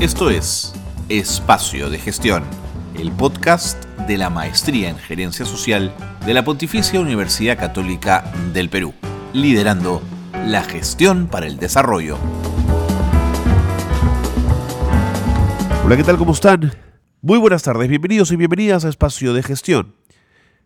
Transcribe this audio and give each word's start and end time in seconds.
Esto 0.00 0.30
es 0.30 0.72
Espacio 1.08 1.90
de 1.90 1.98
Gestión, 1.98 2.44
el 2.96 3.10
podcast 3.10 3.84
de 4.06 4.16
la 4.16 4.30
Maestría 4.30 4.90
en 4.90 4.96
Gerencia 4.96 5.44
Social 5.44 5.92
de 6.24 6.34
la 6.34 6.44
Pontificia 6.44 7.00
Universidad 7.00 7.58
Católica 7.58 8.32
del 8.54 8.68
Perú, 8.70 8.94
liderando 9.32 10.00
la 10.46 10.62
gestión 10.62 11.26
para 11.26 11.48
el 11.48 11.58
desarrollo. 11.58 12.16
Hola, 15.84 15.96
¿qué 15.96 16.04
tal? 16.04 16.16
¿Cómo 16.16 16.30
están? 16.30 16.72
Muy 17.20 17.38
buenas 17.38 17.64
tardes, 17.64 17.88
bienvenidos 17.88 18.30
y 18.30 18.36
bienvenidas 18.36 18.84
a 18.84 18.90
Espacio 18.90 19.32
de 19.34 19.42
Gestión, 19.42 19.96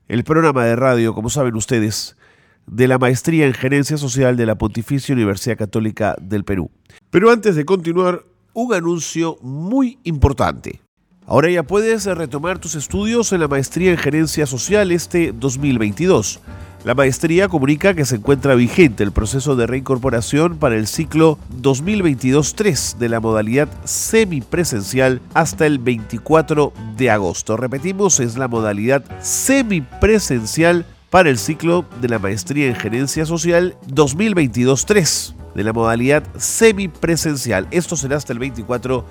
el 0.09 0.25
programa 0.25 0.67
de 0.67 0.77
radio, 0.77 1.15
como 1.15 1.31
saben 1.31 1.57
ustedes, 1.57 2.19
de 2.67 2.87
la 2.87 2.99
Maestría 2.99 3.47
en 3.47 3.55
Gerencia 3.55 3.97
Social 3.97 4.37
de 4.37 4.45
la 4.45 4.59
Pontificia 4.59 5.15
Universidad 5.15 5.57
Católica 5.57 6.17
del 6.21 6.45
Perú. 6.45 6.71
Pero 7.09 7.31
antes 7.31 7.57
de 7.57 7.65
continuar, 7.65 8.27
un 8.55 8.75
anuncio 8.75 9.39
muy 9.41 9.99
importante. 10.05 10.81
Ahora 11.27 11.51
ya 11.51 11.63
puedes 11.63 12.05
retomar 12.05 12.59
tus 12.59 12.75
estudios 12.75 13.33
en 13.33 13.41
la 13.41 13.49
Maestría 13.49 13.91
en 13.91 13.97
Gerencia 13.97 14.47
Social 14.47 14.91
este 14.91 15.33
2022. 15.33 16.41
La 16.85 16.97
maestría 16.97 17.47
comunica 17.47 17.95
que 17.95 18.05
se 18.05 18.17
encuentra 18.17 18.57
vigente 18.57 19.05
el 19.05 19.13
proceso 19.13 19.55
de 19.55 19.69
reincorporación 19.69 20.59
para 20.59 20.75
el 20.75 20.89
ciclo 20.89 21.39
2022-3 21.61 22.97
de 22.97 23.09
la 23.09 23.21
modalidad 23.21 23.69
semipresencial 23.85 25.21
hasta 25.33 25.65
el 25.67 25.79
24 25.79 26.73
de 26.97 27.11
agosto. 27.11 27.57
Repetimos, 27.57 28.19
es 28.19 28.37
la 28.37 28.49
modalidad 28.49 29.05
semipresencial 29.21 30.85
para 31.13 31.29
el 31.29 31.39
ciclo 31.39 31.85
de 32.01 32.09
la 32.09 32.19
maestría 32.19 32.67
en 32.69 32.75
gerencia 32.75 33.27
social 33.27 33.77
2022-3 33.87 35.35
de 35.55 35.63
la 35.63 35.75
modalidad 35.75 36.25
semipresencial. 36.39 37.69
Esto 37.71 37.97
será 37.97 38.17
hasta 38.17 38.33
el 38.33 38.39
24 38.39 39.05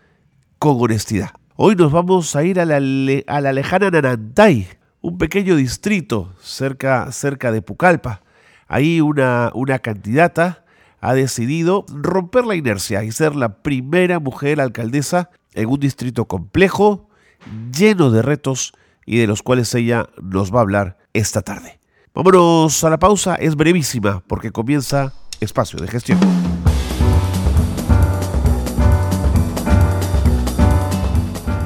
con 0.57 0.77
honestidad. 0.81 1.29
Hoy 1.55 1.75
nos 1.75 1.91
vamos 1.91 2.35
a 2.35 2.44
ir 2.44 2.59
a 2.59 2.66
la, 2.66 2.77
a 2.77 3.41
la 3.41 3.53
lejana 3.53 3.91
Nanantay, 3.91 4.67
un 5.02 5.19
pequeño 5.19 5.57
distrito 5.57 6.33
cerca, 6.41 7.11
cerca 7.11 7.52
de 7.52 7.61
Pucallpa. 7.61 8.23
Ahí 8.67 9.00
una, 9.00 9.52
una 9.53 9.77
candidata 9.77 10.64
ha 11.06 11.14
decidido 11.14 11.86
romper 11.88 12.45
la 12.45 12.56
inercia 12.56 13.03
y 13.03 13.11
ser 13.11 13.36
la 13.36 13.61
primera 13.61 14.20
mujer 14.20 14.59
alcaldesa 14.59 15.30
en 15.53 15.70
un 15.70 15.80
distrito 15.80 16.25
complejo, 16.25 17.09
lleno 17.72 18.09
de 18.09 18.23
retos 18.23 18.73
y 19.06 19.20
de 19.20 19.28
los 19.28 19.44
cuales 19.44 19.73
ella 19.75 20.09
nos 20.20 20.52
va 20.52 20.59
a 20.59 20.62
hablar 20.64 20.97
esta 21.14 21.44
tarde. 21.44 21.80
Vámonos 22.16 22.84
a 22.84 22.89
la 22.89 22.97
pausa, 22.97 23.36
es 23.36 23.56
brevísima 23.56 24.23
porque 24.25 24.52
comienza 24.52 25.14
espacio 25.40 25.78
de 25.79 25.88
gestión. 25.88 26.18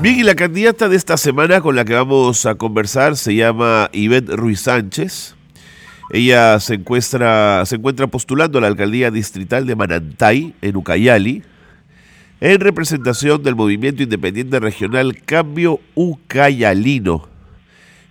Bien, 0.02 0.20
y 0.20 0.24
la 0.24 0.36
candidata 0.36 0.90
de 0.90 0.98
esta 0.98 1.16
semana 1.16 1.62
con 1.62 1.78
la 1.78 1.86
que 1.86 1.94
vamos 1.94 2.46
a 2.46 2.56
conversar 2.56 3.16
se 3.16 3.36
llama 3.36 3.90
Ivette 3.94 4.36
Ruiz 4.36 4.60
Sánchez. 4.60 5.39
Ella 6.12 6.60
se 6.60 6.76
encuentra, 6.76 7.64
se 7.66 7.76
encuentra 7.76 8.08
postulando 8.08 8.58
a 8.58 8.62
la 8.62 8.68
alcaldía 8.68 9.12
distrital 9.12 9.66
de 9.68 9.76
Manantay, 9.76 10.56
en 10.62 10.76
Ucayali, 10.76 11.44
en 12.42 12.60
representación 12.60 13.44
del 13.44 13.56
movimiento 13.56 14.02
independiente 14.02 14.60
regional 14.60 15.22
Cambio 15.26 15.80
Ucayalino. 15.96 17.28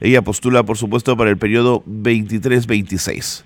Ella 0.01 0.23
postula, 0.23 0.63
por 0.63 0.77
supuesto, 0.77 1.17
para 1.17 1.31
el 1.31 1.39
periodo 1.39 1.83
23-26. 1.87 3.43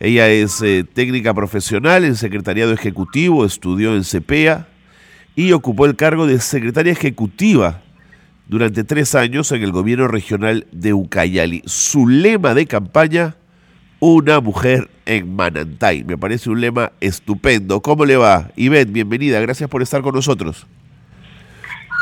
Ella 0.00 0.28
es 0.28 0.60
eh, 0.62 0.84
técnica 0.84 1.32
profesional 1.32 2.04
en 2.04 2.16
secretariado 2.16 2.72
ejecutivo, 2.72 3.44
estudió 3.44 3.94
en 3.94 4.04
CEPEA 4.04 4.66
y 5.36 5.52
ocupó 5.52 5.86
el 5.86 5.96
cargo 5.96 6.26
de 6.26 6.40
secretaria 6.40 6.92
ejecutiva 6.92 7.82
durante 8.48 8.84
tres 8.84 9.14
años 9.14 9.52
en 9.52 9.62
el 9.62 9.72
gobierno 9.72 10.08
regional 10.08 10.66
de 10.72 10.92
Ucayali. 10.92 11.62
Su 11.66 12.08
lema 12.08 12.54
de 12.54 12.66
campaña, 12.66 13.36
una 14.00 14.40
mujer 14.40 14.88
en 15.06 15.34
Manantay. 15.34 16.04
Me 16.04 16.18
parece 16.18 16.50
un 16.50 16.60
lema 16.60 16.92
estupendo. 17.00 17.80
¿Cómo 17.80 18.04
le 18.04 18.16
va? 18.16 18.48
Ivette, 18.56 18.92
bienvenida. 18.92 19.40
Gracias 19.40 19.70
por 19.70 19.82
estar 19.82 20.02
con 20.02 20.14
nosotros. 20.14 20.66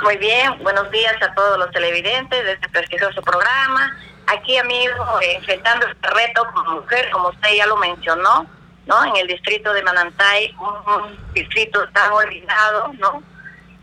Muy 0.02 0.16
bien, 0.16 0.62
buenos 0.62 0.90
días 0.90 1.14
a 1.22 1.32
todos 1.34 1.58
los 1.58 1.70
televidentes 1.70 2.44
de 2.44 2.52
este 2.52 2.68
prestigioso 2.68 3.22
programa. 3.22 3.96
Aquí, 4.26 4.56
amigo, 4.58 4.92
enfrentando 5.36 5.86
este 5.86 6.10
reto 6.10 6.46
como 6.52 6.80
mujer, 6.80 7.08
como 7.10 7.28
usted 7.28 7.54
ya 7.56 7.66
lo 7.66 7.76
mencionó, 7.76 8.46
¿no? 8.86 9.04
En 9.04 9.16
el 9.16 9.26
distrito 9.26 9.72
de 9.72 9.82
Manantay, 9.82 10.54
un, 10.58 11.32
distrito 11.32 11.88
tan 11.90 12.12
olvidado, 12.12 12.92
¿no? 12.98 13.22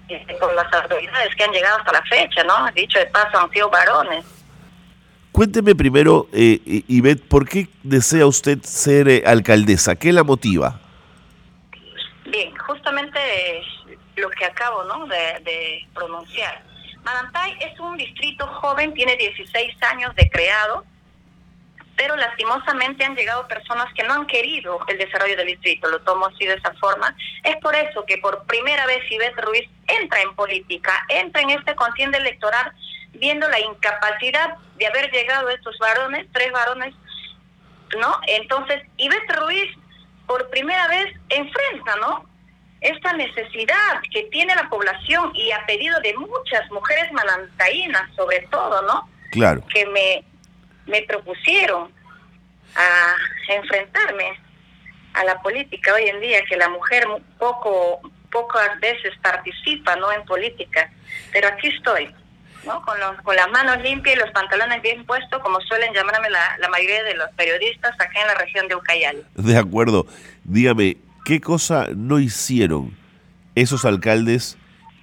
Este, 0.09 0.37
con 0.37 0.55
las 0.55 0.71
autoridades 0.73 1.33
que 1.35 1.43
han 1.43 1.51
llegado 1.51 1.77
hasta 1.77 1.93
la 1.93 2.03
fecha, 2.03 2.43
¿no? 2.43 2.69
Dicho 2.73 2.99
de 2.99 3.05
paso, 3.07 3.39
han 3.39 3.49
sido 3.51 3.69
varones 3.69 4.25
Cuénteme 5.31 5.75
primero, 5.75 6.27
eh, 6.33 6.83
Ivette, 6.89 7.23
¿por 7.23 7.47
qué 7.47 7.67
desea 7.83 8.25
usted 8.25 8.59
ser 8.63 9.07
eh, 9.07 9.23
alcaldesa? 9.25 9.95
¿Qué 9.95 10.11
la 10.11 10.23
motiva? 10.23 10.79
Bien, 12.25 12.53
justamente 12.57 13.19
lo 14.17 14.29
que 14.29 14.45
acabo 14.45 14.83
¿no? 14.83 15.07
de, 15.07 15.87
pronunciar. 15.93 16.63
Manantay 17.03 17.57
es 17.61 17.79
un 17.79 17.97
distrito 17.97 18.45
joven, 18.45 18.93
tiene 18.93 19.15
16 19.15 19.81
años 19.83 20.13
de 20.15 20.29
creado, 20.29 20.85
pero 21.95 22.15
lastimosamente 22.17 23.05
han 23.05 23.15
llegado 23.15 23.47
personas 23.47 23.91
que 23.93 24.03
no 24.03 24.13
han 24.13 24.27
querido 24.27 24.79
el 24.87 24.97
desarrollo 24.97 25.37
del 25.37 25.47
distrito, 25.47 25.89
lo 25.89 26.01
tomo 26.01 26.27
así 26.27 26.45
de 26.45 26.55
esa 26.55 26.73
forma. 26.73 27.15
Es 27.43 27.55
por 27.57 27.73
eso 27.75 28.05
que 28.05 28.17
por 28.17 28.43
primera 28.45 28.85
vez 28.85 28.99
Ivette 29.09 29.41
Ruiz 29.41 29.69
entra 29.87 30.21
en 30.21 30.35
política, 30.35 31.05
entra 31.09 31.41
en 31.41 31.51
este 31.51 31.73
contienda 31.75 32.17
electoral 32.17 32.73
viendo 33.13 33.47
la 33.49 33.59
incapacidad 33.59 34.57
de 34.77 34.87
haber 34.87 35.11
llegado 35.11 35.49
estos 35.49 35.77
varones, 35.79 36.27
tres 36.31 36.51
varones, 36.51 36.93
¿no? 37.99 38.19
Entonces, 38.27 38.81
Ivette 38.97 39.35
Ruiz 39.35 39.69
por 40.27 40.49
primera 40.49 40.87
vez 40.87 41.13
enfrenta, 41.29 41.95
¿no? 41.97 42.25
Esta 42.79 43.13
necesidad 43.13 44.01
que 44.11 44.23
tiene 44.31 44.55
la 44.55 44.69
población 44.69 45.31
y 45.35 45.51
a 45.51 45.65
pedido 45.65 45.99
de 45.99 46.15
muchas 46.15 46.69
mujeres 46.71 47.11
manantaínas, 47.11 48.13
sobre 48.15 48.39
todo, 48.49 48.81
¿no? 48.83 49.09
Claro. 49.31 49.63
Que 49.73 49.85
me, 49.87 50.23
me 50.87 51.01
propusieron 51.03 51.91
a 52.75 53.15
enfrentarme 53.49 54.39
a 55.13 55.23
la 55.25 55.41
política 55.41 55.93
hoy 55.93 56.07
en 56.07 56.21
día, 56.21 56.43
que 56.45 56.55
la 56.55 56.69
mujer 56.69 57.05
poco 57.37 58.01
pocas 58.31 58.79
veces 58.79 59.11
participa, 59.21 59.95
¿no? 59.97 60.11
En 60.11 60.23
política, 60.23 60.89
pero 61.33 61.49
aquí 61.49 61.67
estoy 61.67 62.15
¿no? 62.65 62.81
Con, 62.83 62.99
los, 62.99 63.21
con 63.21 63.35
las 63.35 63.49
manos 63.51 63.81
limpias 63.81 64.15
y 64.15 64.19
los 64.19 64.31
pantalones 64.31 64.81
bien 64.81 65.05
puestos, 65.05 65.41
como 65.41 65.59
suelen 65.61 65.93
llamarme 65.93 66.29
la, 66.29 66.57
la 66.59 66.69
mayoría 66.69 67.03
de 67.03 67.15
los 67.15 67.29
periodistas 67.31 67.93
acá 67.93 68.21
en 68.21 68.27
la 68.27 68.35
región 68.35 68.67
de 68.67 68.75
Ucayali. 68.75 69.23
De 69.35 69.57
acuerdo. 69.57 70.05
Dígame, 70.43 70.97
¿qué 71.25 71.41
cosa 71.41 71.87
no 71.95 72.19
hicieron 72.19 72.95
esos 73.55 73.85
alcaldes 73.85 74.57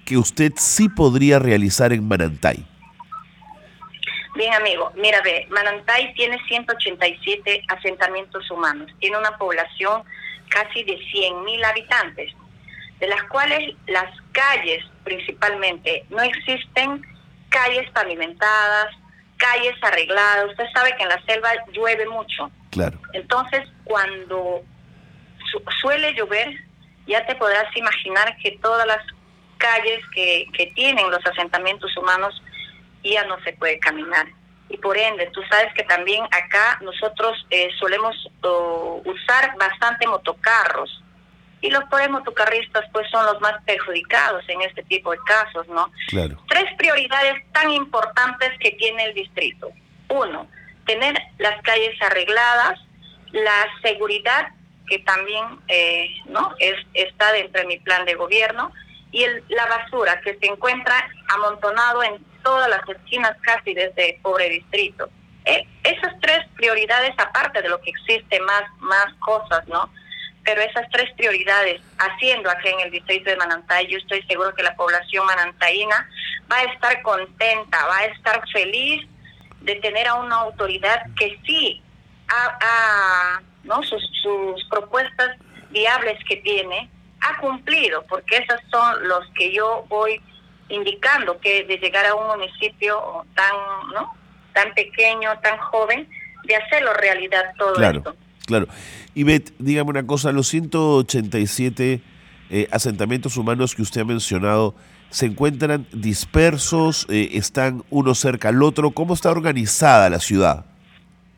que 0.05 0.17
usted 0.17 0.53
sí 0.57 0.89
podría 0.89 1.39
realizar 1.39 1.93
en 1.93 2.07
Manantay? 2.07 2.65
Bien, 4.35 4.53
amigo, 4.53 4.91
mira, 4.95 5.21
ve, 5.21 5.47
Manantay 5.49 6.13
tiene 6.13 6.39
187 6.47 7.63
asentamientos 7.67 8.49
humanos, 8.49 8.89
tiene 8.99 9.17
una 9.17 9.37
población 9.37 10.03
casi 10.47 10.83
de 10.83 10.97
100.000 10.97 11.65
habitantes, 11.65 12.31
de 12.99 13.07
las 13.07 13.21
cuales 13.23 13.75
las 13.87 14.09
calles 14.31 14.83
principalmente 15.03 16.05
no 16.09 16.21
existen 16.21 17.05
calles 17.49 17.89
pavimentadas, 17.91 18.95
calles 19.37 19.75
arregladas. 19.81 20.51
Usted 20.51 20.65
sabe 20.73 20.95
que 20.95 21.03
en 21.03 21.09
la 21.09 21.21
selva 21.25 21.51
llueve 21.71 22.05
mucho. 22.07 22.51
Claro. 22.71 22.99
Entonces, 23.13 23.61
cuando 23.83 24.63
suele 25.81 26.13
llover, 26.13 26.49
ya 27.07 27.25
te 27.25 27.35
podrás 27.35 27.75
imaginar 27.75 28.37
que 28.37 28.57
todas 28.61 28.85
las 28.85 29.03
calles 29.57 30.01
que, 30.13 30.45
que 30.53 30.67
tienen 30.67 31.09
los 31.09 31.25
asentamientos 31.25 31.95
humanos 31.97 32.41
ya 33.03 33.25
no 33.25 33.41
se 33.43 33.53
puede 33.53 33.79
caminar. 33.79 34.27
y 34.69 34.77
por 34.77 34.97
ende, 34.97 35.27
tú 35.33 35.41
sabes 35.49 35.73
que 35.73 35.83
también 35.83 36.23
acá 36.25 36.77
nosotros 36.81 37.45
eh, 37.49 37.69
solemos 37.79 38.15
usar 39.03 39.57
bastante 39.57 40.07
motocarros 40.07 41.03
y 41.61 41.69
los 41.69 41.83
pobres 41.85 42.09
motocarristas 42.09 42.85
pues 42.91 43.09
son 43.09 43.25
los 43.25 43.41
más 43.41 43.61
perjudicados 43.65 44.43
en 44.47 44.61
este 44.61 44.83
tipo 44.83 45.11
de 45.11 45.19
casos, 45.25 45.67
¿no? 45.67 45.91
Claro. 46.07 46.41
Tres 46.47 46.65
prioridades 46.77 47.43
tan 47.51 47.71
importantes 47.71 48.51
que 48.59 48.71
tiene 48.71 49.05
el 49.05 49.13
distrito. 49.13 49.71
Uno, 50.09 50.47
tener 50.85 51.15
las 51.37 51.61
calles 51.63 52.01
arregladas, 52.01 52.79
la 53.31 53.67
seguridad 53.81 54.49
que 54.87 54.99
también 54.99 55.45
eh, 55.67 56.09
no 56.25 56.55
es 56.59 56.75
está 56.93 57.31
dentro 57.31 57.61
de 57.61 57.67
mi 57.67 57.77
plan 57.77 58.05
de 58.05 58.15
gobierno 58.15 58.71
y 59.11 59.23
el, 59.23 59.43
la 59.49 59.65
basura 59.67 60.19
que 60.21 60.37
se 60.37 60.47
encuentra 60.47 60.95
amontonado 61.27 62.03
en 62.03 62.23
todas 62.43 62.69
las 62.69 62.87
esquinas 62.89 63.35
casi 63.41 63.73
desde 63.73 64.15
el 64.15 64.21
pobre 64.21 64.49
distrito. 64.49 65.09
Eh, 65.45 65.65
esas 65.83 66.13
tres 66.21 66.39
prioridades, 66.55 67.13
aparte 67.17 67.61
de 67.61 67.69
lo 67.69 67.79
que 67.81 67.91
existe 67.91 68.39
más, 68.41 68.63
más 68.79 69.13
cosas, 69.19 69.67
¿no? 69.67 69.91
Pero 70.49 70.63
esas 70.63 70.89
tres 70.89 71.07
prioridades, 71.15 71.79
haciendo 71.99 72.49
aquí 72.49 72.69
en 72.69 72.79
el 72.79 72.89
distrito 72.89 73.29
de 73.29 73.35
Manantay, 73.35 73.85
yo 73.85 73.99
estoy 73.99 74.23
seguro 74.23 74.51
que 74.55 74.63
la 74.63 74.75
población 74.75 75.23
manantaína 75.27 76.09
va 76.51 76.55
a 76.55 76.63
estar 76.63 77.03
contenta, 77.03 77.85
va 77.85 77.97
a 77.99 78.05
estar 78.05 78.41
feliz 78.49 79.07
de 79.61 79.75
tener 79.75 80.07
a 80.07 80.15
una 80.15 80.37
autoridad 80.37 81.03
que 81.19 81.39
sí 81.45 81.83
ha, 82.29 83.39
¿no? 83.63 83.83
Sus, 83.83 84.01
sus 84.23 84.65
propuestas 84.71 85.37
viables 85.69 86.17
que 86.27 86.37
tiene, 86.37 86.89
ha 87.21 87.37
cumplido, 87.37 88.03
porque 88.07 88.37
esas 88.37 88.59
son 88.71 89.07
los 89.07 89.27
que 89.35 89.53
yo 89.53 89.85
voy 89.87 90.19
indicando 90.69 91.39
que 91.39 91.63
de 91.65 91.77
llegar 91.77 92.07
a 92.07 92.15
un 92.15 92.25
municipio 92.25 93.23
tan, 93.35 93.53
¿no? 93.93 94.15
tan 94.53 94.73
pequeño, 94.73 95.29
tan 95.43 95.59
joven, 95.59 96.09
de 96.45 96.55
hacerlo 96.55 96.91
realidad 96.95 97.53
todo 97.59 97.75
claro, 97.75 97.99
esto. 97.99 98.15
Claro. 98.49 98.67
Y 99.13 99.25
Bet, 99.25 99.51
dígame 99.59 99.91
una 99.91 100.07
cosa, 100.07 100.31
los 100.31 100.47
187 100.47 102.01
eh, 102.49 102.67
asentamientos 102.71 103.37
humanos 103.37 103.75
que 103.75 103.83
usted 103.83 104.01
ha 104.01 104.05
mencionado, 104.05 104.73
¿se 105.11 105.27
encuentran 105.27 105.85
dispersos? 105.91 107.05
Eh, 107.11 107.29
¿Están 107.33 107.83
uno 107.91 108.15
cerca 108.15 108.49
al 108.49 108.63
otro? 108.63 108.89
¿Cómo 108.89 109.13
está 109.13 109.29
organizada 109.29 110.09
la 110.09 110.19
ciudad? 110.19 110.65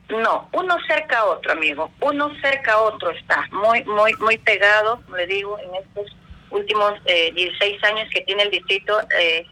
No, 0.08 0.48
uno 0.54 0.78
cerca 0.88 1.20
a 1.20 1.26
otro, 1.26 1.52
amigo. 1.52 1.92
Uno 2.00 2.32
cerca 2.40 2.76
a 2.76 2.80
otro 2.80 3.12
está, 3.12 3.46
muy, 3.52 3.84
muy, 3.84 4.14
muy 4.22 4.38
pegado, 4.38 5.02
le 5.14 5.28
digo, 5.28 5.60
en 5.60 5.84
estos 5.84 6.16
últimos 6.50 6.94
eh, 7.08 7.34
16 7.36 7.84
años 7.84 8.08
que 8.14 8.22
tiene 8.22 8.44
el 8.44 8.52
distrito 8.52 8.98
eh, 9.20 9.46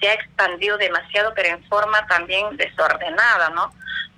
se 0.00 0.08
ha 0.08 0.14
expandido 0.14 0.78
demasiado, 0.78 1.34
pero 1.36 1.50
en 1.50 1.62
forma 1.64 2.06
también 2.06 2.56
desordenada, 2.56 3.50
¿no? 3.50 3.74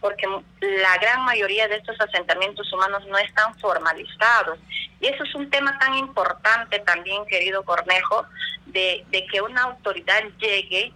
Porque 0.06 0.28
la 0.60 0.98
gran 0.98 1.24
mayoría 1.24 1.66
de 1.66 1.76
estos 1.76 2.00
asentamientos 2.00 2.72
humanos 2.72 3.04
no 3.06 3.18
están 3.18 3.58
formalizados. 3.58 4.58
Y 5.00 5.08
eso 5.08 5.24
es 5.24 5.34
un 5.34 5.50
tema 5.50 5.76
tan 5.80 5.94
importante 5.94 6.78
también, 6.78 7.26
querido 7.26 7.64
Cornejo, 7.64 8.24
de, 8.66 9.04
de 9.10 9.26
que 9.26 9.40
una 9.40 9.62
autoridad 9.62 10.22
llegue 10.38 10.92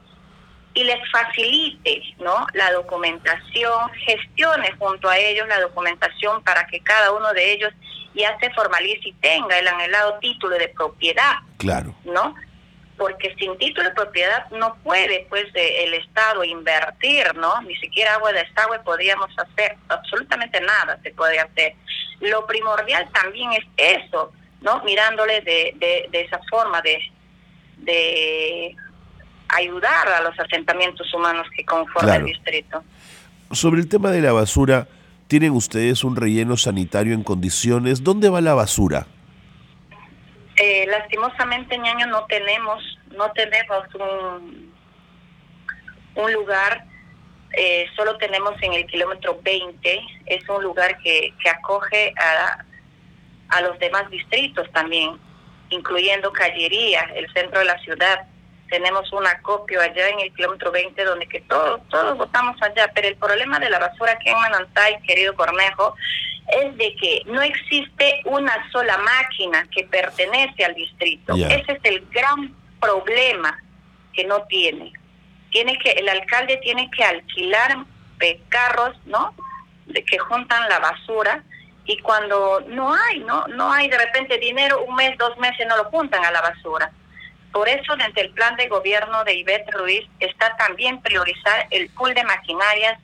y 0.74 0.84
les 0.84 1.10
facilite 1.10 2.02
¿no? 2.18 2.46
la 2.54 2.70
documentación, 2.70 3.90
gestione 4.06 4.70
junto 4.78 5.08
a 5.08 5.18
ellos 5.18 5.48
la 5.48 5.60
documentación 5.60 6.40
para 6.44 6.64
que 6.68 6.80
cada 6.80 7.10
uno 7.12 7.32
de 7.32 7.52
ellos 7.52 7.72
ya 8.14 8.38
se 8.38 8.50
formalice 8.50 9.08
y 9.08 9.12
tenga 9.14 9.58
el 9.58 9.66
anhelado 9.66 10.20
título 10.20 10.56
de 10.56 10.68
propiedad. 10.68 11.34
Claro. 11.58 11.96
¿No? 12.04 12.36
Porque 13.00 13.34
sin 13.38 13.56
título 13.56 13.88
de 13.88 13.94
propiedad 13.94 14.44
no 14.50 14.76
puede 14.84 15.26
pues 15.30 15.46
el 15.54 15.94
Estado 15.94 16.44
invertir, 16.44 17.34
¿no? 17.34 17.62
Ni 17.62 17.74
siquiera 17.76 18.16
agua 18.16 18.30
de 18.30 18.44
desagüe 18.44 18.78
podríamos 18.80 19.30
hacer, 19.38 19.74
absolutamente 19.88 20.60
nada 20.60 21.00
se 21.02 21.10
puede 21.12 21.40
hacer. 21.40 21.76
Lo 22.20 22.46
primordial 22.46 23.08
también 23.10 23.52
es 23.52 23.64
eso, 23.78 24.32
¿no? 24.60 24.82
Mirándole 24.84 25.40
de, 25.40 25.74
de, 25.78 26.08
de 26.12 26.20
esa 26.20 26.38
forma 26.50 26.82
de, 26.82 27.00
de 27.78 28.76
ayudar 29.48 30.06
a 30.08 30.20
los 30.20 30.38
asentamientos 30.38 31.12
humanos 31.14 31.46
que 31.56 31.64
conforman 31.64 32.20
el 32.20 32.26
distrito. 32.26 32.84
Sobre 33.50 33.80
el 33.80 33.88
tema 33.88 34.10
de 34.10 34.20
la 34.20 34.32
basura, 34.32 34.88
¿tienen 35.26 35.52
ustedes 35.52 36.04
un 36.04 36.16
relleno 36.16 36.58
sanitario 36.58 37.14
en 37.14 37.24
condiciones? 37.24 38.04
¿Dónde 38.04 38.28
va 38.28 38.42
la 38.42 38.52
basura? 38.52 39.06
Lastimosamente, 40.88 41.78
ñaño, 41.78 42.06
no 42.06 42.26
tenemos, 42.26 42.98
no 43.16 43.30
tenemos 43.32 43.94
un, 43.94 44.74
un 46.14 46.32
lugar, 46.32 46.84
eh, 47.52 47.86
solo 47.96 48.16
tenemos 48.18 48.54
en 48.62 48.74
el 48.74 48.86
kilómetro 48.86 49.40
20, 49.42 50.00
es 50.26 50.48
un 50.48 50.62
lugar 50.62 50.98
que, 50.98 51.34
que 51.42 51.50
acoge 51.50 52.12
a, 52.16 52.64
a 53.50 53.60
los 53.62 53.78
demás 53.78 54.08
distritos 54.10 54.70
también, 54.72 55.18
incluyendo 55.70 56.32
Callería, 56.32 57.02
el 57.14 57.32
centro 57.32 57.60
de 57.60 57.66
la 57.66 57.78
ciudad. 57.78 58.26
Tenemos 58.68 59.12
un 59.12 59.26
acopio 59.26 59.80
allá 59.80 60.08
en 60.08 60.20
el 60.20 60.32
kilómetro 60.34 60.70
20 60.70 61.04
donde 61.04 61.26
que 61.26 61.40
todos, 61.40 61.80
todos 61.88 62.16
votamos 62.16 62.56
allá, 62.62 62.90
pero 62.94 63.08
el 63.08 63.16
problema 63.16 63.58
de 63.58 63.70
la 63.70 63.80
basura 63.80 64.12
aquí 64.12 64.28
en 64.28 64.38
Manantay, 64.38 65.00
querido 65.02 65.34
Cornejo, 65.34 65.96
es 66.62 66.76
de 66.76 66.94
que 66.96 67.22
no 67.26 67.42
existe 67.42 68.22
una 68.24 68.70
sola 68.70 68.98
máquina 68.98 69.66
que 69.70 69.84
pertenece 69.84 70.64
al 70.64 70.74
distrito. 70.74 71.34
Ese 71.34 71.72
es 71.72 71.80
el 71.84 72.06
gran 72.10 72.54
problema 72.80 73.58
que 74.12 74.24
no 74.24 74.42
tiene. 74.44 74.92
Tiene 75.50 75.78
que 75.78 75.90
el 75.90 76.08
alcalde 76.08 76.58
tiene 76.58 76.90
que 76.90 77.04
alquilar 77.04 77.84
carros, 78.48 78.96
¿no? 79.06 79.34
De 79.86 80.04
que 80.04 80.18
juntan 80.18 80.68
la 80.68 80.78
basura 80.78 81.42
y 81.86 81.98
cuando 81.98 82.60
no 82.68 82.92
hay, 82.94 83.20
no 83.20 83.46
no 83.48 83.72
hay 83.72 83.88
de 83.88 83.98
repente 83.98 84.38
dinero, 84.38 84.84
un 84.84 84.94
mes, 84.94 85.16
dos 85.18 85.36
meses 85.38 85.66
no 85.66 85.76
lo 85.76 85.84
juntan 85.84 86.24
a 86.24 86.30
la 86.30 86.40
basura. 86.40 86.92
Por 87.52 87.68
eso, 87.68 87.96
desde 87.96 88.20
el 88.20 88.30
plan 88.30 88.54
de 88.56 88.68
gobierno 88.68 89.24
de 89.24 89.34
Ivette 89.34 89.72
Ruiz 89.72 90.06
está 90.20 90.56
también 90.56 91.00
priorizar 91.00 91.66
el 91.70 91.90
pool 91.90 92.14
de 92.14 92.22
maquinarias 92.22 92.98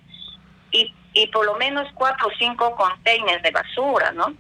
y, 0.71 0.95
y 1.17 1.27
por 1.29 1.47
lo 1.47 1.57
menos 1.57 1.89
cuatro 1.95 2.29
o 2.29 2.31
cinco 2.39 2.77
containers 2.77 3.43
de 3.43 3.51
basura, 3.51 4.13
¿no? 4.13 4.35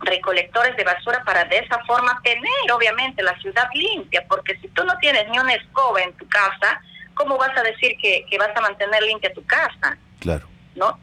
Recolectores 0.00 0.74
de 0.76 0.84
basura 0.84 1.22
para 1.24 1.44
de 1.44 1.58
esa 1.58 1.78
forma 1.84 2.18
tener, 2.24 2.72
obviamente, 2.74 3.22
la 3.22 3.38
ciudad 3.40 3.68
limpia, 3.74 4.24
porque 4.26 4.58
si 4.60 4.68
tú 4.68 4.82
no 4.84 4.96
tienes 4.98 5.28
ni 5.30 5.38
una 5.38 5.52
escoba 5.52 6.00
en 6.00 6.14
tu 6.14 6.26
casa, 6.26 6.80
¿cómo 7.12 7.36
vas 7.36 7.54
a 7.56 7.62
decir 7.62 7.96
que, 8.00 8.24
que 8.30 8.38
vas 8.38 8.56
a 8.56 8.62
mantener 8.62 9.02
limpia 9.02 9.32
tu 9.34 9.44
casa? 9.44 9.98
Claro. 10.20 10.48
¿No? 10.74 10.98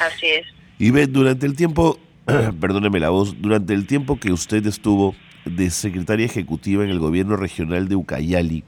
Así 0.00 0.26
es. 0.26 0.46
Ivette, 0.80 1.12
durante 1.12 1.46
el 1.46 1.54
tiempo, 1.54 2.00
perdóneme 2.60 2.98
la 2.98 3.10
voz, 3.10 3.40
durante 3.40 3.74
el 3.74 3.86
tiempo 3.86 4.18
que 4.18 4.32
usted 4.32 4.66
estuvo 4.66 5.14
de 5.44 5.70
secretaria 5.70 6.26
ejecutiva 6.26 6.82
en 6.82 6.90
el 6.90 6.98
gobierno 6.98 7.36
regional 7.36 7.88
de 7.88 7.94
Ucayali, 7.94 8.64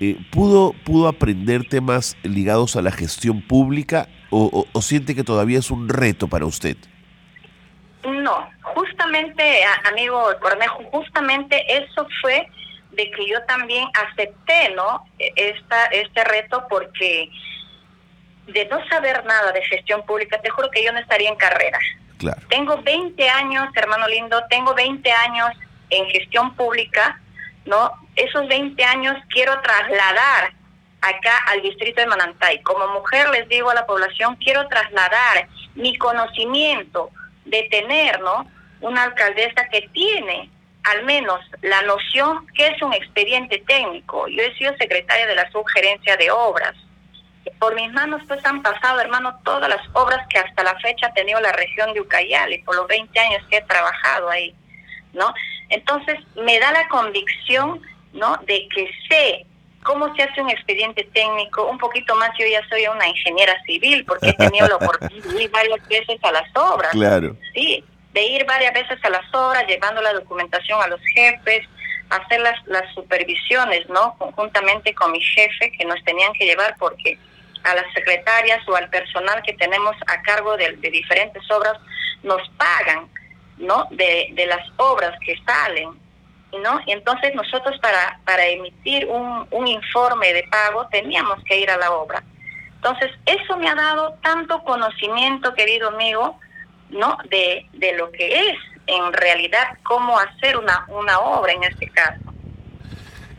eh, 0.00 0.16
¿pudo, 0.30 0.72
¿pudo 0.84 1.08
aprender 1.08 1.68
temas 1.68 2.16
ligados 2.22 2.76
a 2.76 2.82
la 2.82 2.90
gestión 2.90 3.42
pública 3.42 4.08
o, 4.30 4.66
siente 4.80 5.14
que 5.14 5.22
todavía 5.22 5.60
es 5.60 5.70
un 5.70 5.88
reto 5.88 6.28
para 6.28 6.44
usted? 6.44 6.76
No, 8.04 8.50
justamente, 8.60 9.60
amigo 9.88 10.24
Cornejo, 10.40 10.82
justamente 10.90 11.62
eso 11.68 12.06
fue 12.20 12.48
de 12.90 13.10
que 13.10 13.28
yo 13.28 13.40
también 13.46 13.88
acepté, 14.08 14.74
¿no? 14.74 15.04
E, 15.18 15.32
esta, 15.36 15.86
este 15.86 16.24
reto 16.24 16.66
porque 16.68 17.30
de 18.48 18.66
no 18.66 18.84
saber 18.88 19.24
nada 19.24 19.52
de 19.52 19.62
gestión 19.62 20.04
pública, 20.04 20.40
te 20.40 20.50
juro 20.50 20.70
que 20.70 20.84
yo 20.84 20.92
no 20.92 20.98
estaría 20.98 21.28
en 21.28 21.36
carrera. 21.36 21.78
Claro. 22.18 22.40
Tengo 22.48 22.82
20 22.82 23.28
años, 23.28 23.68
hermano 23.74 24.06
lindo, 24.08 24.42
tengo 24.50 24.74
20 24.74 25.10
años 25.10 25.48
en 25.90 26.06
gestión 26.06 26.54
pública, 26.54 27.20
¿no? 27.66 27.92
Esos 28.16 28.46
20 28.48 28.82
años 28.84 29.16
quiero 29.28 29.60
trasladar 29.60 30.52
acá 31.00 31.38
al 31.48 31.62
distrito 31.62 32.00
de 32.00 32.06
Manantay. 32.06 32.62
Como 32.62 32.86
mujer 32.88 33.28
les 33.30 33.48
digo 33.48 33.70
a 33.70 33.74
la 33.74 33.86
población, 33.86 34.36
quiero 34.36 34.66
trasladar 34.68 35.48
mi 35.74 35.96
conocimiento 35.98 37.10
de 37.44 37.62
tener, 37.70 38.20
¿no? 38.20 38.50
Una 38.80 39.04
alcaldesa 39.04 39.68
que 39.68 39.88
tiene 39.92 40.50
al 40.84 41.04
menos 41.04 41.40
la 41.62 41.82
noción 41.82 42.46
que 42.54 42.66
es 42.66 42.82
un 42.82 42.92
expediente 42.92 43.62
técnico. 43.66 44.28
Yo 44.28 44.42
he 44.42 44.54
sido 44.54 44.76
secretaria 44.76 45.26
de 45.26 45.34
la 45.34 45.50
subgerencia 45.50 46.16
de 46.16 46.30
obras. 46.30 46.74
Por 47.58 47.74
mis 47.74 47.90
manos 47.92 48.22
pues 48.28 48.44
han 48.44 48.62
pasado, 48.62 49.00
hermano, 49.00 49.38
todas 49.44 49.68
las 49.68 49.82
obras 49.94 50.26
que 50.28 50.38
hasta 50.38 50.62
la 50.62 50.78
fecha 50.80 51.06
ha 51.06 51.14
tenido 51.14 51.40
la 51.40 51.52
región 51.52 51.92
de 51.92 52.00
Ucayali, 52.00 52.58
por 52.58 52.76
los 52.76 52.86
20 52.86 53.18
años 53.18 53.42
que 53.48 53.58
he 53.58 53.62
trabajado 53.62 54.30
ahí, 54.30 54.54
¿no? 55.12 55.32
Entonces, 55.68 56.16
me 56.36 56.58
da 56.58 56.72
la 56.72 56.88
convicción, 56.88 57.80
¿no?, 58.12 58.36
de 58.46 58.68
que 58.74 58.90
sé 59.08 59.46
cómo 59.82 60.14
se 60.16 60.22
hace 60.22 60.40
un 60.40 60.50
expediente 60.50 61.04
técnico, 61.12 61.66
un 61.66 61.78
poquito 61.78 62.14
más, 62.16 62.30
yo 62.38 62.46
ya 62.46 62.66
soy 62.68 62.86
una 62.86 63.06
ingeniera 63.06 63.54
civil, 63.64 64.04
porque 64.06 64.30
he 64.30 64.32
tenido 64.32 64.66
la 64.66 64.76
oportunidad 64.76 65.24
de 65.24 65.42
ir 65.42 65.50
varias 65.50 65.88
veces 65.88 66.18
a 66.22 66.32
las 66.32 66.56
obras. 66.56 66.90
Claro. 66.92 67.36
Sí, 67.52 67.84
de 68.12 68.22
ir 68.22 68.46
varias 68.46 68.72
veces 68.72 68.98
a 69.02 69.10
las 69.10 69.34
obras, 69.34 69.66
llevando 69.66 70.00
la 70.00 70.14
documentación 70.14 70.80
a 70.80 70.86
los 70.86 71.00
jefes, 71.14 71.66
hacer 72.10 72.40
las, 72.40 72.66
las 72.66 72.92
supervisiones, 72.94 73.88
¿no?, 73.88 74.16
conjuntamente 74.18 74.94
con 74.94 75.12
mi 75.12 75.20
jefe, 75.20 75.72
que 75.72 75.84
nos 75.84 76.02
tenían 76.04 76.32
que 76.32 76.46
llevar 76.46 76.76
porque 76.78 77.18
a 77.64 77.74
las 77.74 77.92
secretarias 77.92 78.66
o 78.68 78.76
al 78.76 78.88
personal 78.90 79.42
que 79.42 79.54
tenemos 79.54 79.96
a 80.06 80.22
cargo 80.22 80.56
de, 80.56 80.76
diferentes 80.76 81.42
obras, 81.50 81.78
nos 82.22 82.46
pagan, 82.50 83.08
¿no? 83.58 83.86
De, 83.90 84.28
de 84.32 84.46
las 84.46 84.66
obras 84.76 85.18
que 85.24 85.36
salen, 85.44 85.90
¿no? 86.62 86.80
Y 86.86 86.92
entonces 86.92 87.34
nosotros 87.34 87.78
para, 87.80 88.20
para 88.24 88.46
emitir 88.46 89.06
un, 89.06 89.46
un 89.50 89.66
informe 89.66 90.32
de 90.32 90.44
pago 90.44 90.86
teníamos 90.88 91.42
que 91.44 91.60
ir 91.60 91.70
a 91.70 91.76
la 91.76 91.90
obra. 91.92 92.22
Entonces, 92.76 93.10
eso 93.24 93.56
me 93.56 93.68
ha 93.68 93.74
dado 93.74 94.18
tanto 94.22 94.62
conocimiento, 94.62 95.54
querido 95.54 95.88
amigo, 95.88 96.38
¿no? 96.90 97.16
De, 97.30 97.66
de 97.72 97.96
lo 97.96 98.10
que 98.12 98.50
es 98.50 98.56
en 98.86 99.12
realidad 99.12 99.78
cómo 99.82 100.18
hacer 100.18 100.58
una, 100.58 100.84
una 100.88 101.18
obra 101.18 101.52
en 101.52 101.64
este 101.64 101.88
caso. 101.88 102.20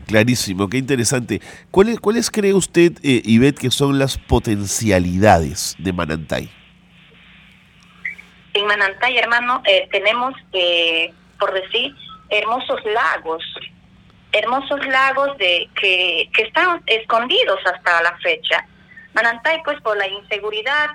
Clarísimo, 0.06 0.68
qué 0.68 0.78
interesante. 0.78 1.40
¿Cuáles, 1.70 1.98
cuáles 2.00 2.30
cree 2.30 2.54
usted, 2.54 2.92
eh, 3.02 3.52
que 3.54 3.70
son 3.70 3.98
las 3.98 4.18
potencialidades 4.18 5.74
de 5.78 5.92
Manantay? 5.92 6.50
En 8.56 8.64
Manantay, 8.64 9.18
hermano, 9.18 9.62
eh, 9.66 9.86
tenemos, 9.92 10.32
eh, 10.54 11.12
por 11.38 11.52
decir, 11.52 11.94
hermosos 12.30 12.82
lagos, 12.86 13.44
hermosos 14.32 14.80
lagos 14.86 15.36
de 15.36 15.68
que, 15.78 16.30
que 16.34 16.42
están 16.44 16.82
escondidos 16.86 17.60
hasta 17.66 18.02
la 18.02 18.16
fecha. 18.16 18.66
Manantay, 19.12 19.62
pues 19.62 19.78
por 19.82 19.94
la 19.98 20.08
inseguridad 20.08 20.88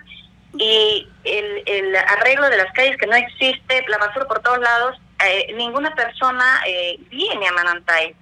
y 0.58 1.08
el, 1.24 1.62
el 1.68 1.96
arreglo 1.96 2.50
de 2.50 2.58
las 2.58 2.74
calles 2.74 2.98
que 2.98 3.06
no 3.06 3.16
existe, 3.16 3.86
la 3.88 4.00
basura 4.00 4.28
por 4.28 4.40
todos 4.40 4.58
lados, 4.58 4.98
eh, 5.24 5.54
ninguna 5.56 5.94
persona 5.94 6.64
eh, 6.66 7.00
viene 7.12 7.48
a 7.48 7.52
Manantay. 7.52 8.16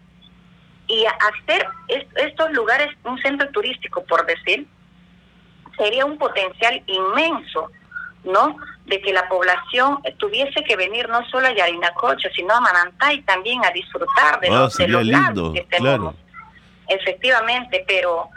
Y 0.90 1.06
hacer 1.06 1.66
estos 2.16 2.52
lugares 2.52 2.90
un 3.06 3.18
centro 3.22 3.50
turístico, 3.52 4.04
por 4.04 4.26
decir, 4.26 4.68
sería 5.78 6.04
un 6.04 6.18
potencial 6.18 6.84
inmenso, 6.88 7.72
¿no? 8.26 8.58
De 8.90 9.00
que 9.02 9.14
la 9.14 9.30
población 9.30 10.00
tuviese 10.18 10.64
que 10.64 10.76
venir 10.76 11.08
no 11.10 11.24
solo 11.30 11.48
a 11.48 11.54
Yarinacocha, 11.54 12.30
sino 12.36 12.54
a 12.56 12.60
Manantay 12.60 13.22
también 13.22 13.64
a 13.64 13.72
disfrutar 13.72 14.40
de, 14.40 14.48
ah, 14.48 14.52
los, 14.52 14.78
de 14.78 14.88
los 14.88 15.54
que 15.54 15.66
tenemos. 15.70 16.16
Efectivamente, 16.88 17.86
pero 17.88 18.30